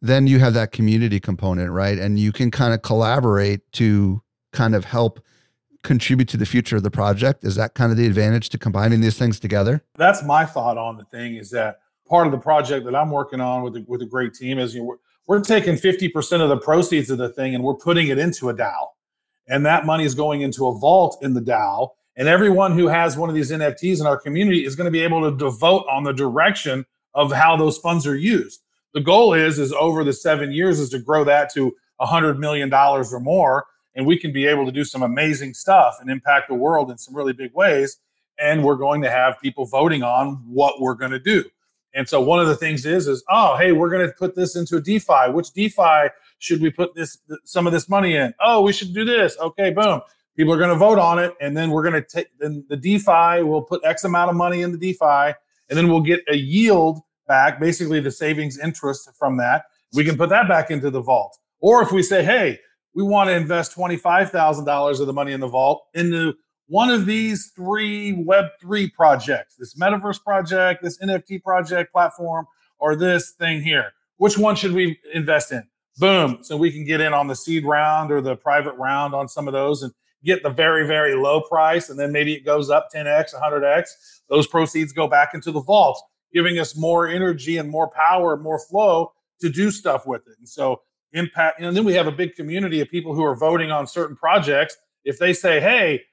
[0.02, 1.98] then you have that community component, right?
[1.98, 4.22] And you can kind of collaborate to
[4.52, 5.22] kind of help
[5.88, 7.46] contribute to the future of the project.
[7.46, 9.84] Is that kind of the advantage to combining these things together?
[9.96, 13.40] That's my thought on the thing is that part of the project that I'm working
[13.40, 14.98] on with a, with a great team is you know, we're,
[15.28, 18.54] we're taking 50% of the proceeds of the thing and we're putting it into a
[18.54, 18.88] DAO.
[19.48, 21.92] And that money is going into a vault in the DAO.
[22.18, 25.04] And everyone who has one of these NFTs in our community is going to be
[25.04, 28.62] able to devote on the direction of how those funds are used.
[28.94, 32.70] The goal is is over the seven years is to grow that to hundred million
[32.70, 33.66] dollars or more,
[33.98, 36.98] and we can be able to do some amazing stuff and impact the world in
[36.98, 37.98] some really big ways.
[38.40, 41.44] And we're going to have people voting on what we're going to do.
[41.96, 44.56] And so one of the things is is oh hey we're going to put this
[44.56, 45.32] into a DeFi.
[45.32, 48.34] Which DeFi should we put this some of this money in?
[48.40, 49.36] Oh, we should do this.
[49.40, 50.02] Okay, boom.
[50.36, 52.78] People are going to vote on it, and then we're going to take then the
[52.78, 53.42] DeFi.
[53.42, 55.34] We'll put X amount of money in the DeFi,
[55.70, 59.66] and then we'll get a yield back, basically the savings interest from that.
[59.94, 61.40] We can put that back into the vault.
[61.60, 62.60] Or if we say, hey,
[62.98, 66.34] we want to invest twenty five thousand dollars of the money in the vault into
[66.66, 72.48] one of these three Web3 projects this metaverse project, this NFT project platform,
[72.80, 73.92] or this thing here.
[74.18, 75.64] Which one should we invest in?
[75.98, 76.40] Boom.
[76.42, 79.48] So we can get in on the seed round or the private round on some
[79.48, 79.94] of those and
[80.26, 81.90] get the very, very low price.
[81.92, 83.90] And then maybe it goes up 10x, 100x.
[84.28, 86.02] Those proceeds go back into the vault,
[86.34, 90.34] giving us more energy and more power, more flow to do stuff with it.
[90.40, 90.82] And so,
[91.14, 91.60] impact.
[91.60, 94.78] And then we have a big community of people who are voting on certain projects.
[95.04, 96.04] If they say, hey,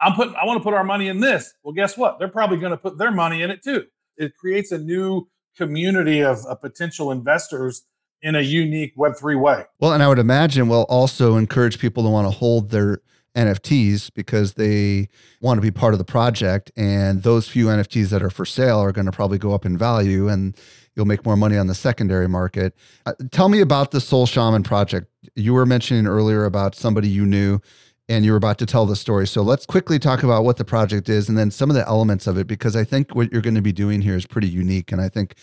[0.00, 1.54] I'm putting I want to put our money in this.
[1.62, 2.18] Well, guess what?
[2.18, 3.84] They're probably going to put their money in it too.
[4.16, 7.84] It creates a new community of, of potential investors
[8.22, 9.64] in a unique Web3 way.
[9.78, 13.00] Well, and I would imagine will also encourage people to want to hold their
[13.34, 15.08] NFTs because they
[15.40, 16.70] want to be part of the project.
[16.76, 19.76] And those few NFTs that are for sale are going to probably go up in
[19.76, 20.56] value and
[20.94, 22.74] you'll make more money on the secondary market.
[23.06, 25.08] Uh, tell me about the Soul Shaman project.
[25.34, 27.60] You were mentioning earlier about somebody you knew
[28.08, 29.26] and you were about to tell the story.
[29.26, 32.26] So let's quickly talk about what the project is and then some of the elements
[32.26, 34.92] of it, because I think what you're going to be doing here is pretty unique.
[34.92, 35.34] And I think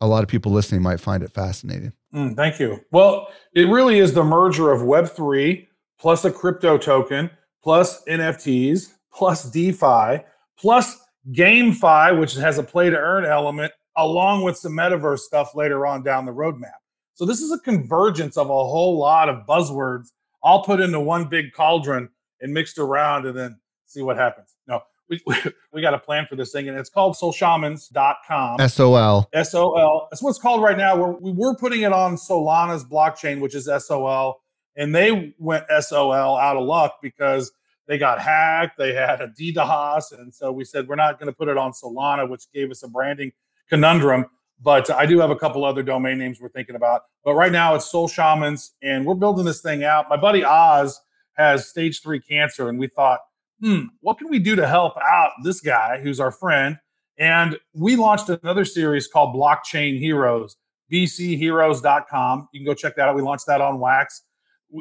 [0.00, 1.92] a lot of people listening might find it fascinating.
[2.14, 2.80] Mm, thank you.
[2.90, 5.67] Well, it really is the merger of Web3
[5.98, 7.30] plus a crypto token
[7.62, 10.24] plus NFTs plus DeFi
[10.58, 10.98] plus
[11.32, 16.02] GameFi, which has a play to earn element, along with some metaverse stuff later on
[16.02, 16.78] down the roadmap.
[17.14, 20.10] So this is a convergence of a whole lot of buzzwords
[20.42, 22.08] all put into one big cauldron
[22.40, 24.54] and mixed around and then see what happens.
[24.68, 25.34] No, we, we,
[25.72, 28.68] we got a plan for this thing and it's called solshamans.com.
[28.68, 29.28] SOL.
[29.42, 30.08] SOL.
[30.10, 30.96] That's what it's called right now.
[30.96, 34.40] We're, we were putting it on Solana's blockchain, which is SOL.
[34.78, 37.52] And they went SOL out of luck because
[37.88, 38.78] they got hacked.
[38.78, 40.18] They had a DDoS.
[40.18, 42.82] And so we said, we're not going to put it on Solana, which gave us
[42.82, 43.32] a branding
[43.68, 44.26] conundrum.
[44.60, 47.02] But I do have a couple other domain names we're thinking about.
[47.24, 50.08] But right now it's Soul Shamans, and we're building this thing out.
[50.08, 51.00] My buddy Oz
[51.34, 53.20] has stage three cancer, and we thought,
[53.60, 56.78] hmm, what can we do to help out this guy who's our friend?
[57.18, 60.56] And we launched another series called Blockchain Heroes,
[60.92, 62.48] bcheroes.com.
[62.52, 63.16] You can go check that out.
[63.16, 64.22] We launched that on Wax.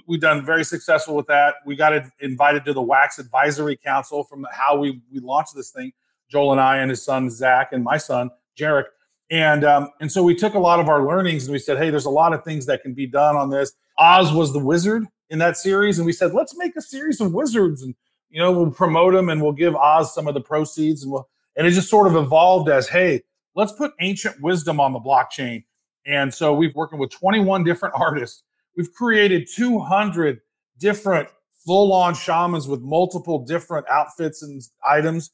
[0.06, 1.56] We've done very successful with that.
[1.66, 5.94] We got invited to the Wax Advisory Council from how we, we launched this thing.
[6.30, 8.84] Joel and I and his son Zach and my son Jarek
[9.30, 11.90] and um, and so we took a lot of our learnings and we said, hey,
[11.90, 13.74] there's a lot of things that can be done on this.
[13.98, 17.34] Oz was the wizard in that series, and we said, let's make a series of
[17.34, 17.94] wizards, and
[18.30, 21.28] you know, we'll promote them and we'll give Oz some of the proceeds, and we'll
[21.56, 23.24] and it just sort of evolved as, hey,
[23.56, 25.64] let's put ancient wisdom on the blockchain.
[26.06, 28.44] And so we've working with 21 different artists.
[28.78, 30.40] We've created 200
[30.78, 31.28] different
[31.66, 35.32] full-on shamans with multiple different outfits and items.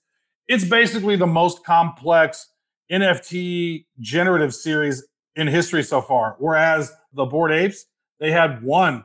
[0.48, 2.50] It's basically the most complex
[2.92, 6.38] NFT generative series in history so far.
[6.40, 7.86] Whereas the Bored Apes,
[8.20, 9.04] they had one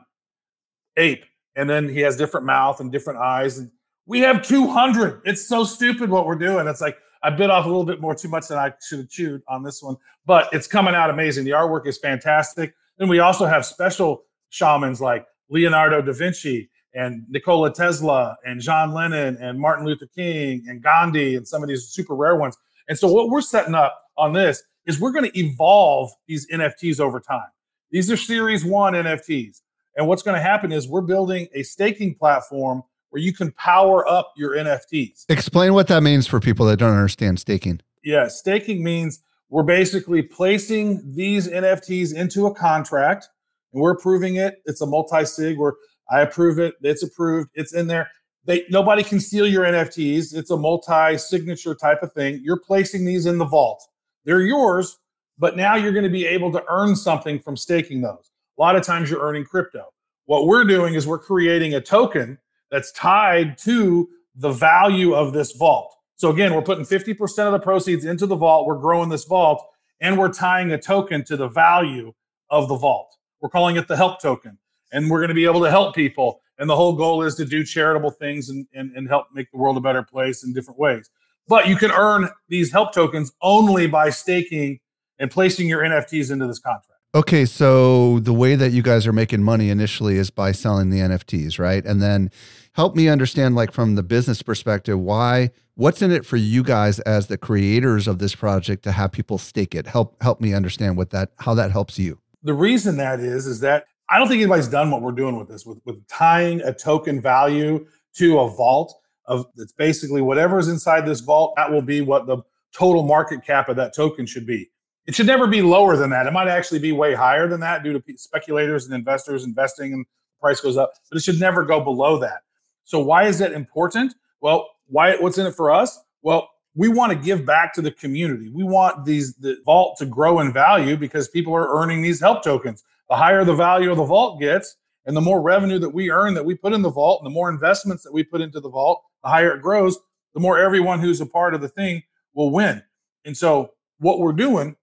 [0.97, 1.25] ape,
[1.55, 3.57] and then he has different mouth and different eyes.
[3.57, 3.69] And
[4.05, 5.21] we have 200.
[5.25, 6.67] It's so stupid what we're doing.
[6.67, 9.09] It's like I bit off a little bit more too much than I should have
[9.09, 11.43] chewed on this one, but it's coming out amazing.
[11.43, 12.73] The artwork is fantastic.
[12.97, 18.93] Then we also have special shamans like Leonardo da Vinci and Nikola Tesla and John
[18.93, 22.57] Lennon and Martin Luther King and Gandhi and some of these super rare ones.
[22.87, 26.99] And so what we're setting up on this is we're going to evolve these NFTs
[26.99, 27.47] over time.
[27.91, 29.61] These are series one NFTs.
[29.95, 34.07] And what's going to happen is we're building a staking platform where you can power
[34.07, 35.25] up your NFTs.
[35.29, 37.81] Explain what that means for people that don't understand staking.
[38.03, 43.29] Yeah, staking means we're basically placing these NFTs into a contract
[43.73, 44.61] and we're approving it.
[44.65, 45.73] It's a multi-sig where
[46.09, 48.09] I approve it, it's approved, it's in there.
[48.45, 50.33] They nobody can steal your NFTs.
[50.33, 52.41] It's a multi-signature type of thing.
[52.43, 53.85] You're placing these in the vault.
[54.25, 54.97] They're yours,
[55.37, 58.31] but now you're going to be able to earn something from staking those.
[58.57, 59.85] A lot of times you're earning crypto.
[60.25, 62.37] What we're doing is we're creating a token
[62.71, 65.95] that's tied to the value of this vault.
[66.15, 69.65] So again, we're putting 50% of the proceeds into the vault, we're growing this vault,
[70.01, 72.13] and we're tying a token to the value
[72.49, 73.15] of the vault.
[73.41, 74.57] We're calling it the help token.
[74.91, 76.41] And we're going to be able to help people.
[76.57, 79.57] And the whole goal is to do charitable things and, and, and help make the
[79.57, 81.09] world a better place in different ways.
[81.47, 84.79] But you can earn these help tokens only by staking
[85.17, 86.99] and placing your NFTs into this contract.
[87.15, 90.99] Okay, so the way that you guys are making money initially is by selling the
[90.99, 91.83] NFTs, right?
[91.83, 92.29] And then
[92.73, 96.99] help me understand like from the business perspective why what's in it for you guys
[96.99, 99.87] as the creators of this project to have people stake it.
[99.87, 102.19] Help help me understand what that how that helps you.
[102.43, 105.47] The reason that is is that I don't think anybody's done what we're doing with
[105.47, 110.67] this with with tying a token value to a vault of it's basically whatever is
[110.67, 112.37] inside this vault that will be what the
[112.73, 114.69] total market cap of that token should be
[115.09, 116.27] it should never be lower than that.
[116.27, 120.05] It might actually be way higher than that due to speculators and investors investing and
[120.39, 122.41] price goes up, but it should never go below that.
[122.83, 124.13] So why is that important?
[124.39, 125.99] Well, why what's in it for us?
[126.21, 126.47] Well,
[126.79, 128.49] we want to give back to the community.
[128.49, 132.43] We want these the vault to grow in value because people are earning these help
[132.43, 132.83] tokens.
[133.09, 136.33] The higher the value of the vault gets, and the more revenue that we earn
[136.35, 138.69] that we put in the vault, and the more investments that we put into the
[138.69, 139.97] vault, the higher it grows,
[140.33, 142.01] the more everyone who's a part of the thing
[142.33, 142.81] will win.
[143.25, 144.75] And so what we're doing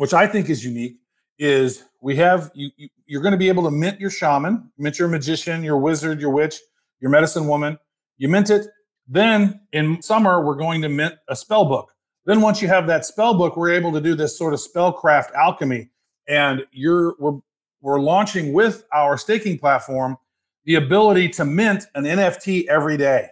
[0.00, 0.96] which I think is unique,
[1.38, 2.70] is we have you,
[3.04, 6.22] you are going to be able to mint your shaman, mint your magician, your wizard,
[6.22, 6.58] your witch,
[7.00, 7.78] your medicine woman.
[8.16, 8.66] You mint it.
[9.10, 11.92] Then in summer, we're going to mint a spell book.
[12.26, 15.32] Then once you have that spell book, we're able to do this sort of spellcraft
[15.34, 15.90] alchemy.
[16.28, 17.40] And you're we're
[17.82, 20.16] we're launching with our staking platform
[20.64, 23.28] the ability to mint an NFT every day.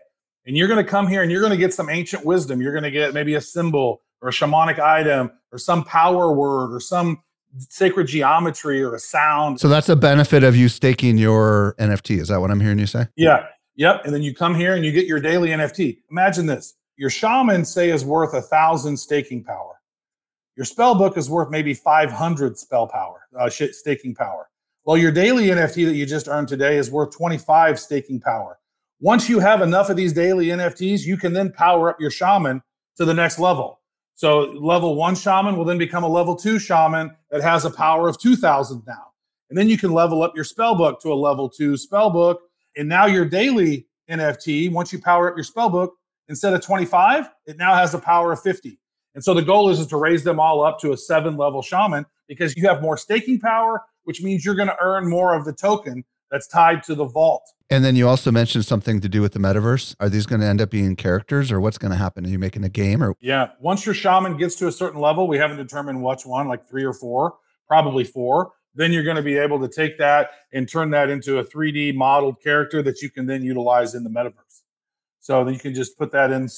[0.47, 2.61] And you're going to come here and you're going to get some ancient wisdom.
[2.61, 6.75] You're going to get maybe a symbol or a shamanic item or some power word
[6.75, 7.23] or some
[7.59, 9.61] sacred geometry or a sound.
[9.61, 12.19] So that's a benefit of you staking your NFT.
[12.19, 13.07] Is that what I'm hearing you say?
[13.17, 13.47] Yeah.
[13.79, 14.03] Yep.
[14.05, 15.99] And then you come here and you get your daily NFT.
[16.11, 16.75] Imagine this.
[16.97, 19.81] Your shaman, say, is worth a thousand staking power.
[20.57, 24.51] Your spell book is worth maybe 500 spell power, uh, staking power.
[24.85, 28.59] Well, your daily NFT that you just earned today is worth 25 staking power.
[29.01, 32.61] Once you have enough of these daily NFTs, you can then power up your shaman
[32.97, 33.79] to the next level.
[34.17, 38.09] So level one shaman will then become a level two shaman that has a power
[38.09, 39.12] of 2000 now.
[39.51, 42.41] And then you can level up your spell book to a level two spell book.
[42.79, 45.95] And now your daily NFT, once you power up your spell book,
[46.29, 48.79] instead of 25, it now has a power of 50.
[49.17, 51.61] And so the goal is, is to raise them all up to a seven level
[51.61, 55.45] shaman because you have more staking power, which means you're going to earn more of
[55.45, 57.43] the token that's tied to the vault.
[57.69, 59.97] And then you also mentioned something to do with the metaverse.
[59.99, 62.25] Are these going to end up being characters or what's going to happen?
[62.25, 63.14] Are you making a game or?
[63.21, 63.49] Yeah.
[63.61, 66.85] Once your shaman gets to a certain level, we haven't determined which one, like three
[66.85, 67.35] or four,
[67.67, 68.53] probably four.
[68.75, 71.95] Then you're going to be able to take that and turn that into a 3D
[71.95, 74.63] modeled character that you can then utilize in the metaverse.
[75.21, 76.49] So then you can just put that in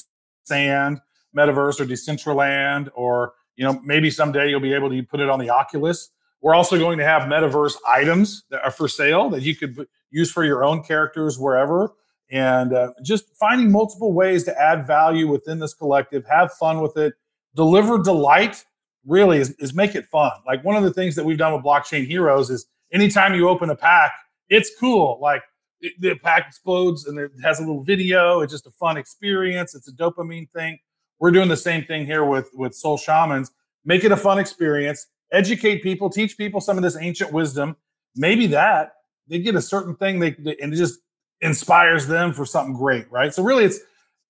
[0.44, 1.00] sand,
[1.36, 5.38] metaverse or Decentraland, or, you know, maybe someday you'll be able to put it on
[5.38, 6.10] the Oculus.
[6.42, 10.30] We're also going to have metaverse items that are for sale that you could use
[10.30, 11.92] for your own characters wherever
[12.30, 16.96] and uh, just finding multiple ways to add value within this collective have fun with
[16.96, 17.14] it
[17.54, 18.64] deliver delight
[19.06, 21.64] really is, is make it fun like one of the things that we've done with
[21.64, 24.12] blockchain heroes is anytime you open a pack
[24.48, 25.42] it's cool like
[25.80, 29.74] it, the pack explodes and it has a little video it's just a fun experience
[29.74, 30.78] it's a dopamine thing
[31.18, 33.50] we're doing the same thing here with with Sol Shamans
[33.84, 37.76] make it a fun experience, educate people, teach people some of this ancient wisdom.
[38.16, 38.92] Maybe that
[39.28, 41.00] they get a certain thing they, they and it just
[41.40, 43.32] inspires them for something great, right?
[43.32, 43.80] So really, it's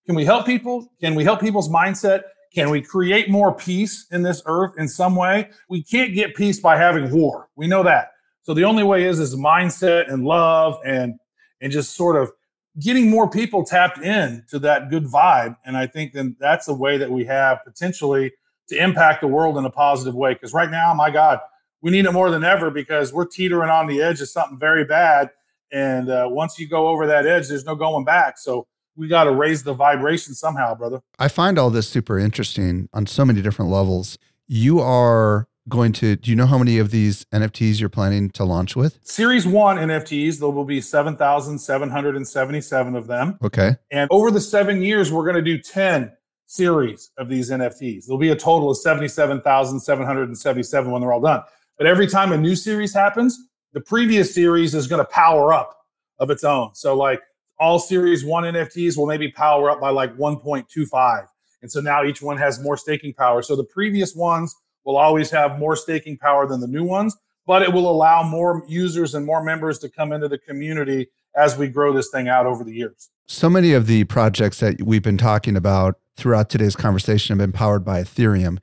[0.06, 0.88] can we help people?
[1.00, 2.22] Can we help people's mindset?
[2.54, 5.50] Can we create more peace in this earth in some way?
[5.68, 7.48] We can't get peace by having war.
[7.56, 8.12] We know that.
[8.42, 11.14] So the only way is is mindset and love and
[11.60, 12.32] and just sort of
[12.80, 15.56] getting more people tapped in to that good vibe.
[15.64, 18.32] And I think then that's a way that we have potentially
[18.68, 20.32] to impact the world in a positive way.
[20.32, 21.40] Because right now, my God,
[21.82, 24.84] we need it more than ever because we're teetering on the edge of something very
[24.84, 25.30] bad.
[25.72, 28.38] And uh, once you go over that edge, there's no going back.
[28.38, 28.66] So
[29.00, 31.00] we got to raise the vibration somehow, brother.
[31.18, 34.18] I find all this super interesting on so many different levels.
[34.46, 38.44] You are going to do you know how many of these nfts you're planning to
[38.44, 38.98] launch with?
[39.02, 43.38] Series one nfts there will be 7777 of them.
[43.42, 43.76] Okay.
[43.90, 46.10] And over the seven years we're going to do 10
[46.46, 51.42] series of these nfts there'll be a total of 77777 when they're all done.
[51.78, 53.38] But every time a new series happens
[53.72, 55.76] the previous series is going to power up
[56.18, 56.74] of its own.
[56.74, 57.20] So like
[57.60, 61.26] all series one nfts will maybe power up by like 1.25
[61.62, 65.30] and so now each one has more staking power so the previous ones will always
[65.30, 69.26] have more staking power than the new ones, but it will allow more users and
[69.26, 72.72] more members to come into the community as we grow this thing out over the
[72.72, 73.10] years.
[73.26, 77.56] So many of the projects that we've been talking about throughout today's conversation have been
[77.56, 78.58] powered by Ethereum.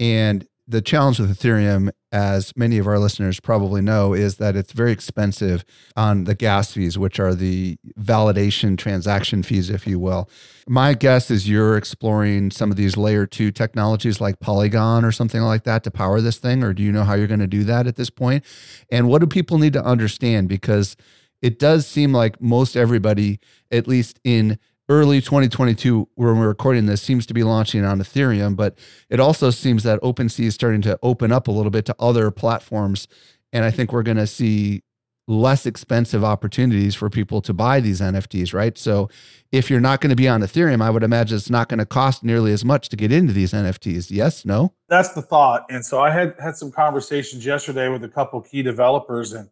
[0.00, 4.72] And the challenge with Ethereum, as many of our listeners probably know, is that it's
[4.72, 5.64] very expensive
[5.96, 10.28] on the gas fees, which are the validation transaction fees, if you will.
[10.68, 15.40] My guess is you're exploring some of these layer two technologies like Polygon or something
[15.40, 17.64] like that to power this thing, or do you know how you're going to do
[17.64, 18.44] that at this point?
[18.90, 20.50] And what do people need to understand?
[20.50, 20.96] Because
[21.40, 23.40] it does seem like most everybody,
[23.70, 24.58] at least in
[24.88, 28.78] early 2022 when we're recording this seems to be launching on ethereum but
[29.10, 32.30] it also seems that opensea is starting to open up a little bit to other
[32.30, 33.06] platforms
[33.52, 34.82] and i think we're going to see
[35.28, 38.78] less expensive opportunities for people to buy these nfts right?
[38.78, 39.10] So
[39.52, 41.86] if you're not going to be on ethereum i would imagine it's not going to
[41.86, 44.46] cost nearly as much to get into these nfts yes?
[44.46, 44.72] No?
[44.88, 48.62] That's the thought and so i had had some conversations yesterday with a couple key
[48.62, 49.50] developers and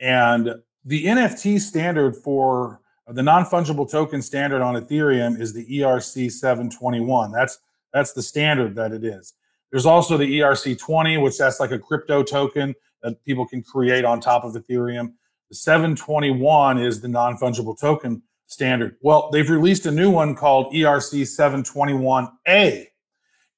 [0.00, 0.54] and
[0.86, 2.80] the nft standard for
[3.14, 7.32] the non-fungible token standard on Ethereum is the ERC 721.
[7.32, 7.58] That's
[7.92, 9.34] that's the standard that it is.
[9.70, 14.04] There's also the ERC 20, which that's like a crypto token that people can create
[14.04, 15.12] on top of Ethereum.
[15.48, 18.96] The 721 is the non-fungible token standard.
[19.00, 22.86] Well, they've released a new one called ERC 721A.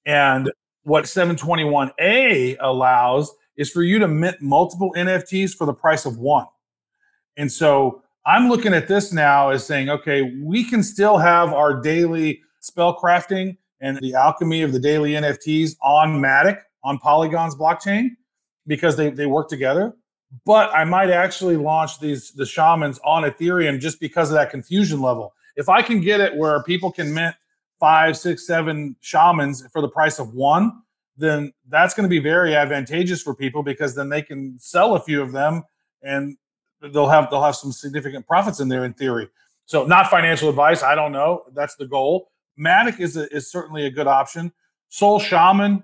[0.05, 0.53] And
[0.85, 6.47] what 721A allows is for you to mint multiple NFTs for the price of one.
[7.37, 11.81] And so I'm looking at this now as saying, okay, we can still have our
[11.81, 18.11] daily spell crafting and the alchemy of the daily NFTs on Matic, on Polygon's blockchain,
[18.67, 19.95] because they, they work together.
[20.47, 25.01] But I might actually launch these the shamans on Ethereum just because of that confusion
[25.01, 25.35] level.
[25.57, 27.35] If I can get it where people can mint
[27.79, 30.73] five, six, seven shamans for the price of one,
[31.17, 35.01] then that's going to be very advantageous for people because then they can sell a
[35.01, 35.65] few of them
[36.03, 36.37] and
[36.91, 39.29] they'll have they'll have some significant profits in there in theory.
[39.67, 40.83] So not financial advice.
[40.83, 41.45] I don't know.
[41.55, 42.31] That's the goal.
[42.59, 44.53] Matic is a, is certainly a good option.
[44.89, 45.83] Sol Shaman.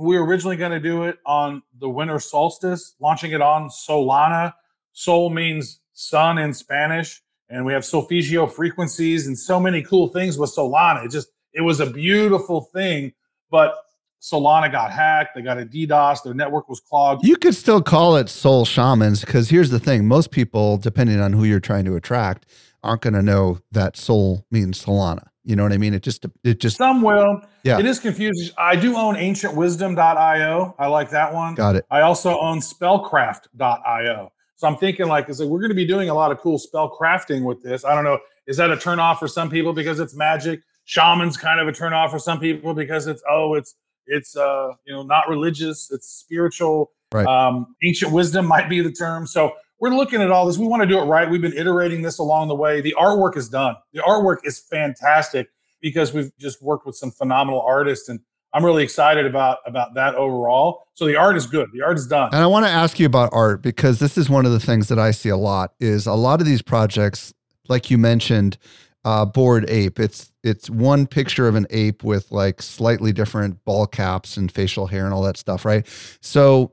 [0.00, 4.52] We were originally going to do it on the winter solstice, launching it on Solana.
[4.92, 10.38] Sol means sun in Spanish, and we have solfeggio frequencies and so many cool things
[10.38, 11.04] with Solana.
[11.04, 13.12] It just it was a beautiful thing,
[13.50, 13.74] but
[14.20, 15.34] Solana got hacked.
[15.34, 16.22] They got a DDoS.
[16.24, 17.24] Their network was clogged.
[17.24, 21.32] You could still call it Sol Shamans because here's the thing: most people, depending on
[21.32, 22.46] who you're trying to attract,
[22.82, 25.28] aren't going to know that soul means Solana.
[25.44, 25.94] You know what I mean?
[25.94, 26.76] It just, it just.
[26.76, 27.40] Some will.
[27.64, 27.78] Yeah.
[27.78, 28.54] It is confusing.
[28.58, 30.74] I do own ancientwisdom.io.
[30.78, 31.54] I like that one.
[31.54, 31.86] Got it.
[31.90, 34.32] I also own spellcraft.io.
[34.56, 36.58] So I'm thinking like, is like we're going to be doing a lot of cool
[36.58, 37.84] spell crafting with this.
[37.84, 38.18] I don't know.
[38.46, 40.60] Is that a turn off for some people because it's magic?
[40.84, 43.74] Shaman's kind of a turn off for some people because it's oh, it's
[44.08, 45.90] it's uh, you know not religious.
[45.90, 46.90] It's spiritual.
[47.12, 47.26] Right.
[47.26, 49.26] Um, ancient wisdom might be the term.
[49.26, 50.58] So we're looking at all this.
[50.58, 51.30] We want to do it right.
[51.30, 52.80] We've been iterating this along the way.
[52.80, 53.76] The artwork is done.
[53.92, 55.48] The artwork is fantastic
[55.80, 58.20] because we've just worked with some phenomenal artists and
[58.52, 60.88] I'm really excited about about that overall.
[60.94, 61.68] So the art is good.
[61.72, 62.30] The art is done.
[62.32, 64.88] And I want to ask you about art because this is one of the things
[64.88, 67.34] that I see a lot is a lot of these projects
[67.68, 68.56] like you mentioned
[69.08, 69.98] uh, Bored Ape.
[69.98, 74.88] It's it's one picture of an ape with like slightly different ball caps and facial
[74.88, 75.86] hair and all that stuff, right?
[76.20, 76.72] So,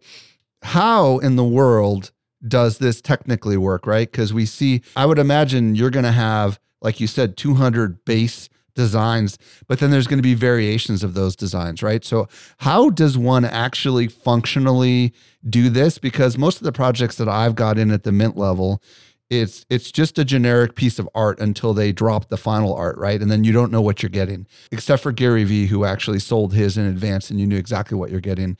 [0.61, 2.11] how in the world
[2.45, 4.11] does this technically work, right?
[4.11, 8.49] Because we see, I would imagine you're going to have, like you said, 200 base
[8.75, 9.37] designs,
[9.69, 12.03] but then there's going to be variations of those designs, right?
[12.03, 12.27] So,
[12.57, 15.13] how does one actually functionally
[15.49, 15.99] do this?
[15.99, 18.83] Because most of the projects that I've got in at the mint level,
[19.29, 23.21] it's it's just a generic piece of art until they drop the final art, right?
[23.21, 26.53] And then you don't know what you're getting, except for Gary Vee, who actually sold
[26.53, 28.57] his in advance, and you knew exactly what you're getting.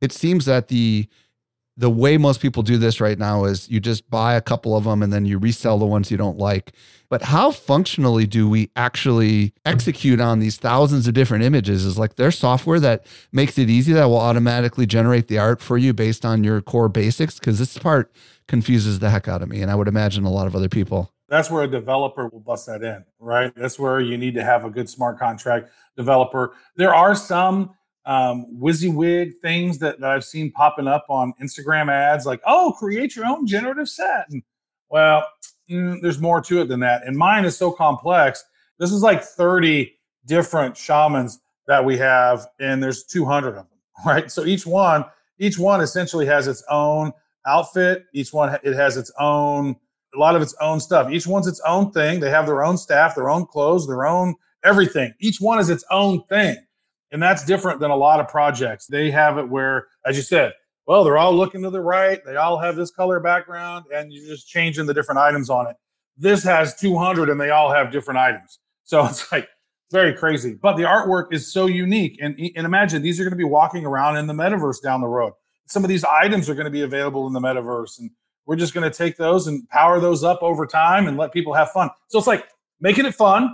[0.00, 1.08] It seems that the
[1.76, 4.84] the way most people do this right now is you just buy a couple of
[4.84, 6.72] them and then you resell the ones you don't like.
[7.08, 11.84] But how functionally do we actually execute on these thousands of different images?
[11.84, 15.76] Is like there's software that makes it easy that will automatically generate the art for
[15.76, 17.38] you based on your core basics?
[17.38, 18.10] Because this part
[18.48, 19.60] confuses the heck out of me.
[19.60, 21.12] And I would imagine a lot of other people.
[21.28, 23.52] That's where a developer will bust that in, right?
[23.54, 26.54] That's where you need to have a good smart contract developer.
[26.76, 27.74] There are some
[28.06, 33.16] um, WYSIWYG things that, that I've seen popping up on Instagram ads, like, oh, create
[33.16, 34.26] your own generative set.
[34.30, 34.42] And
[34.88, 35.26] well,
[35.68, 37.04] mm, there's more to it than that.
[37.04, 38.44] And mine is so complex.
[38.78, 39.92] This is like 30
[40.24, 43.66] different shamans that we have, and there's 200 of them,
[44.06, 44.30] right?
[44.30, 45.04] So each one,
[45.38, 47.12] each one essentially has its own
[47.44, 48.06] outfit.
[48.12, 49.74] Each one, it has its own,
[50.14, 51.10] a lot of its own stuff.
[51.10, 52.20] Each one's its own thing.
[52.20, 55.12] They have their own staff, their own clothes, their own everything.
[55.18, 56.56] Each one is its own thing.
[57.12, 58.86] And that's different than a lot of projects.
[58.86, 60.52] They have it where, as you said,
[60.86, 62.20] well, they're all looking to the right.
[62.24, 65.76] They all have this color background, and you're just changing the different items on it.
[66.16, 68.58] This has 200, and they all have different items.
[68.88, 69.48] So it's like
[69.90, 70.54] very crazy.
[70.54, 72.18] But the artwork is so unique.
[72.22, 75.08] And, and imagine these are going to be walking around in the metaverse down the
[75.08, 75.32] road.
[75.66, 77.98] Some of these items are going to be available in the metaverse.
[77.98, 78.12] And
[78.46, 81.52] we're just going to take those and power those up over time and let people
[81.52, 81.90] have fun.
[82.06, 82.46] So it's like
[82.80, 83.50] making it fun,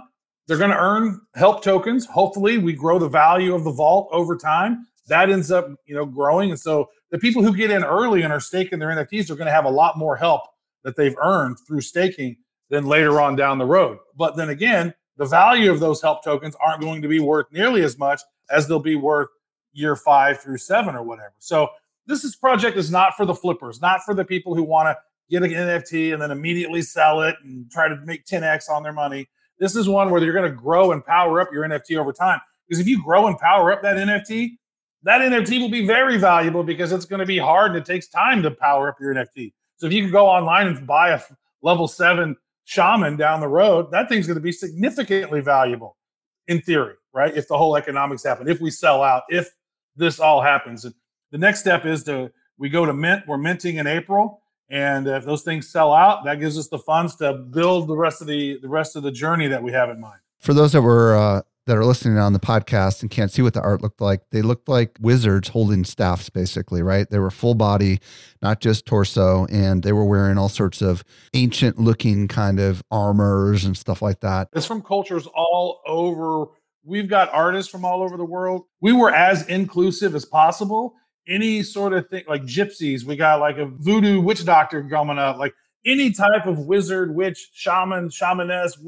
[0.46, 2.06] they're going to earn help tokens.
[2.06, 4.86] Hopefully, we grow the value of the vault over time.
[5.08, 6.50] That ends up, you know, growing.
[6.50, 9.46] And so the people who get in early and are staking their NFTs are going
[9.46, 10.42] to have a lot more help
[10.84, 12.36] that they've earned through staking
[12.70, 13.98] than later on down the road.
[14.16, 17.82] But then again, the value of those help tokens aren't going to be worth nearly
[17.82, 19.28] as much as they'll be worth
[19.72, 21.34] year five through seven or whatever.
[21.38, 21.68] So
[22.06, 24.96] this is project is not for the flippers, not for the people who want to
[25.30, 28.92] get an NFT and then immediately sell it and try to make 10x on their
[28.92, 29.28] money.
[29.58, 32.40] This is one where you're going to grow and power up your NFT over time.
[32.66, 34.52] Because if you grow and power up that NFT,
[35.04, 38.08] that NFT will be very valuable because it's going to be hard and it takes
[38.08, 39.52] time to power up your NFT.
[39.76, 41.20] So if you can go online and buy a
[41.62, 45.96] level seven shaman down the road, that thing's going to be significantly valuable
[46.46, 47.36] in theory, right?
[47.36, 49.50] If the whole economics happen, if we sell out, if
[49.96, 50.84] this all happens.
[50.84, 50.94] And
[51.30, 53.26] the next step is to we go to mint.
[53.26, 54.41] We're minting in April.
[54.72, 58.22] And if those things sell out, that gives us the funds to build the rest
[58.22, 60.18] of the the rest of the journey that we have in mind.
[60.40, 63.52] For those that were uh, that are listening on the podcast and can't see what
[63.52, 67.08] the art looked like, they looked like wizards holding staffs, basically, right?
[67.10, 68.00] They were full body,
[68.40, 71.04] not just torso, and they were wearing all sorts of
[71.34, 74.48] ancient looking kind of armors and stuff like that.
[74.54, 76.46] It's from cultures all over.
[76.82, 78.64] We've got artists from all over the world.
[78.80, 80.94] We were as inclusive as possible
[81.28, 83.04] any sort of thing like gypsies.
[83.04, 85.54] We got like a voodoo witch doctor coming up, like
[85.84, 88.78] any type of wizard, witch, shaman, shamaness,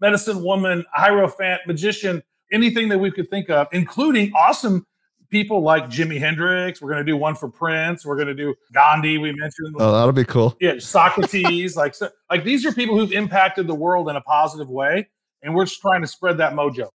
[0.00, 2.22] medicine woman, hierophant, magician,
[2.52, 4.86] anything that we could think of, including awesome
[5.30, 6.80] people like Jimi Hendrix.
[6.80, 8.06] We're going to do one for Prince.
[8.06, 9.18] We're going to do Gandhi.
[9.18, 9.76] We mentioned.
[9.78, 10.56] Oh, that'll be cool.
[10.60, 11.76] Yeah, Socrates.
[11.76, 15.08] like, so, like these are people who've impacted the world in a positive way,
[15.42, 16.88] and we're just trying to spread that mojo.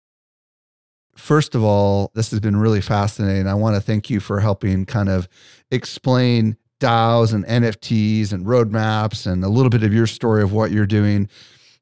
[1.16, 3.48] First of all, this has been really fascinating.
[3.48, 5.28] I want to thank you for helping kind of
[5.70, 10.72] explain DAOs and NFTs and roadmaps and a little bit of your story of what
[10.72, 11.30] you're doing.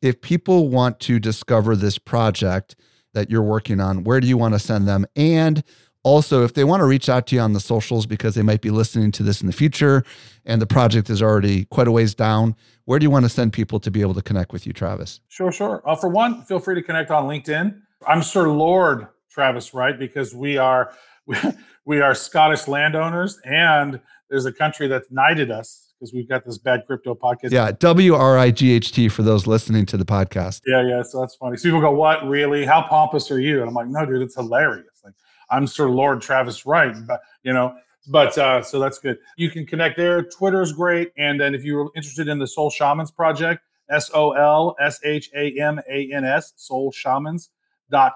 [0.01, 2.75] If people want to discover this project
[3.13, 5.05] that you're working on, where do you want to send them?
[5.15, 5.63] And
[6.03, 8.61] also, if they want to reach out to you on the socials because they might
[8.61, 10.03] be listening to this in the future
[10.45, 12.55] and the project is already quite a ways down,
[12.85, 15.19] where do you want to send people to be able to connect with you, Travis?
[15.27, 15.81] Sure, sure.
[15.85, 17.81] Uh, for one, feel free to connect on LinkedIn.
[18.07, 19.07] I'm Sir Lord
[19.39, 20.91] Travis Wright because we are
[21.85, 26.57] we, are Scottish landowners and there's a country that's knighted us because we've got this
[26.57, 27.51] bad crypto podcast.
[27.51, 30.63] Yeah, W R I G H T for those listening to the podcast.
[30.67, 31.03] Yeah, yeah.
[31.03, 31.55] So that's funny.
[31.55, 32.65] So people go, "What really?
[32.65, 34.99] How pompous are you?" And I'm like, "No, dude, it's hilarious.
[35.05, 35.13] Like,
[35.49, 37.73] I'm Sir Lord Travis Wright, but you know."
[38.11, 39.19] But uh, so that's good.
[39.37, 40.21] You can connect there.
[40.21, 44.75] Twitter's great, and then if you're interested in the Sol Shamans project, S O L
[44.81, 47.51] S H A M A N S, Sol Shamans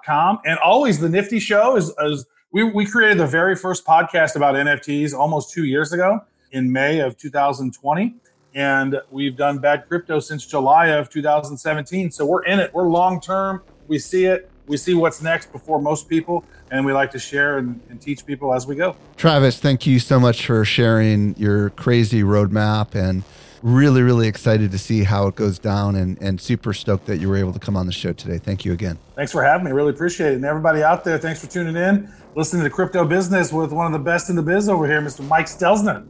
[0.06, 0.40] com.
[0.46, 4.56] And always the Nifty Show is, is we, we created the very first podcast about
[4.56, 6.22] NFTs almost two years ago
[6.52, 8.16] in May of 2020.
[8.56, 12.12] And we've done bad crypto since July of 2017.
[12.12, 12.72] So we're in it.
[12.74, 13.64] We're long term.
[13.88, 14.50] We see it.
[14.68, 16.46] We see what's next before most people.
[16.72, 18.96] And we like to share and, and teach people as we go.
[19.18, 23.24] Travis, thank you so much for sharing your crazy roadmap and
[23.62, 27.30] really, really excited to see how it goes down and, and super stoked that you
[27.30, 28.38] were able to come on the show today.
[28.38, 29.00] Thank you again.
[29.16, 29.72] Thanks for having me.
[29.72, 30.36] Really appreciate it.
[30.36, 33.94] And everybody out there, thanks for tuning in, listening to Crypto Business with one of
[33.94, 35.26] the best in the biz over here, Mr.
[35.28, 36.06] Mike Stelzner.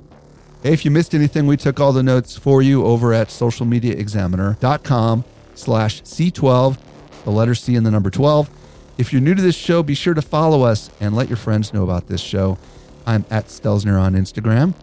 [0.63, 5.25] Hey, if you missed anything, we took all the notes for you over at socialmediaexaminer.com
[5.55, 6.77] slash C12,
[7.23, 8.49] the letter C and the number 12.
[8.97, 11.73] If you're new to this show, be sure to follow us and let your friends
[11.73, 12.57] know about this show.
[13.05, 14.73] I'm at Stelzner on Instagram.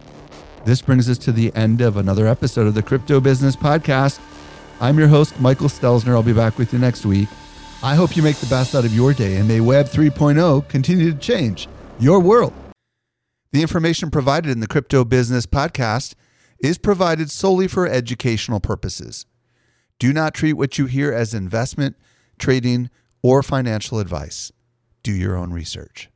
[0.65, 4.19] This brings us to the end of another episode of the Crypto Business Podcast.
[4.79, 6.09] I'm your host, Michael Stelzner.
[6.09, 7.29] I'll be back with you next week.
[7.83, 11.11] I hope you make the best out of your day and may Web 3.0 continue
[11.11, 11.67] to change
[11.99, 12.53] your world.
[13.53, 16.13] The information provided in the Crypto Business Podcast
[16.59, 19.25] is provided solely for educational purposes.
[19.99, 21.95] Do not treat what you hear as investment,
[22.41, 22.89] trading,
[23.23, 24.51] or financial advice.
[25.03, 26.09] Do your own research.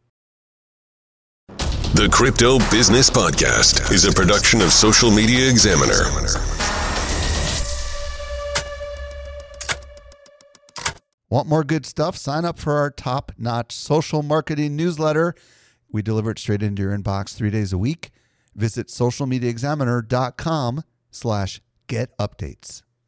[1.48, 6.04] The Crypto Business Podcast is a production of Social Media Examiner.
[11.30, 12.18] Want more good stuff?
[12.18, 15.36] Sign up for our top notch social marketing newsletter.
[15.90, 18.12] We deliver it straight into your inbox three days a week.
[18.54, 22.84] Visit socialmediaexaminer.com slash get updates.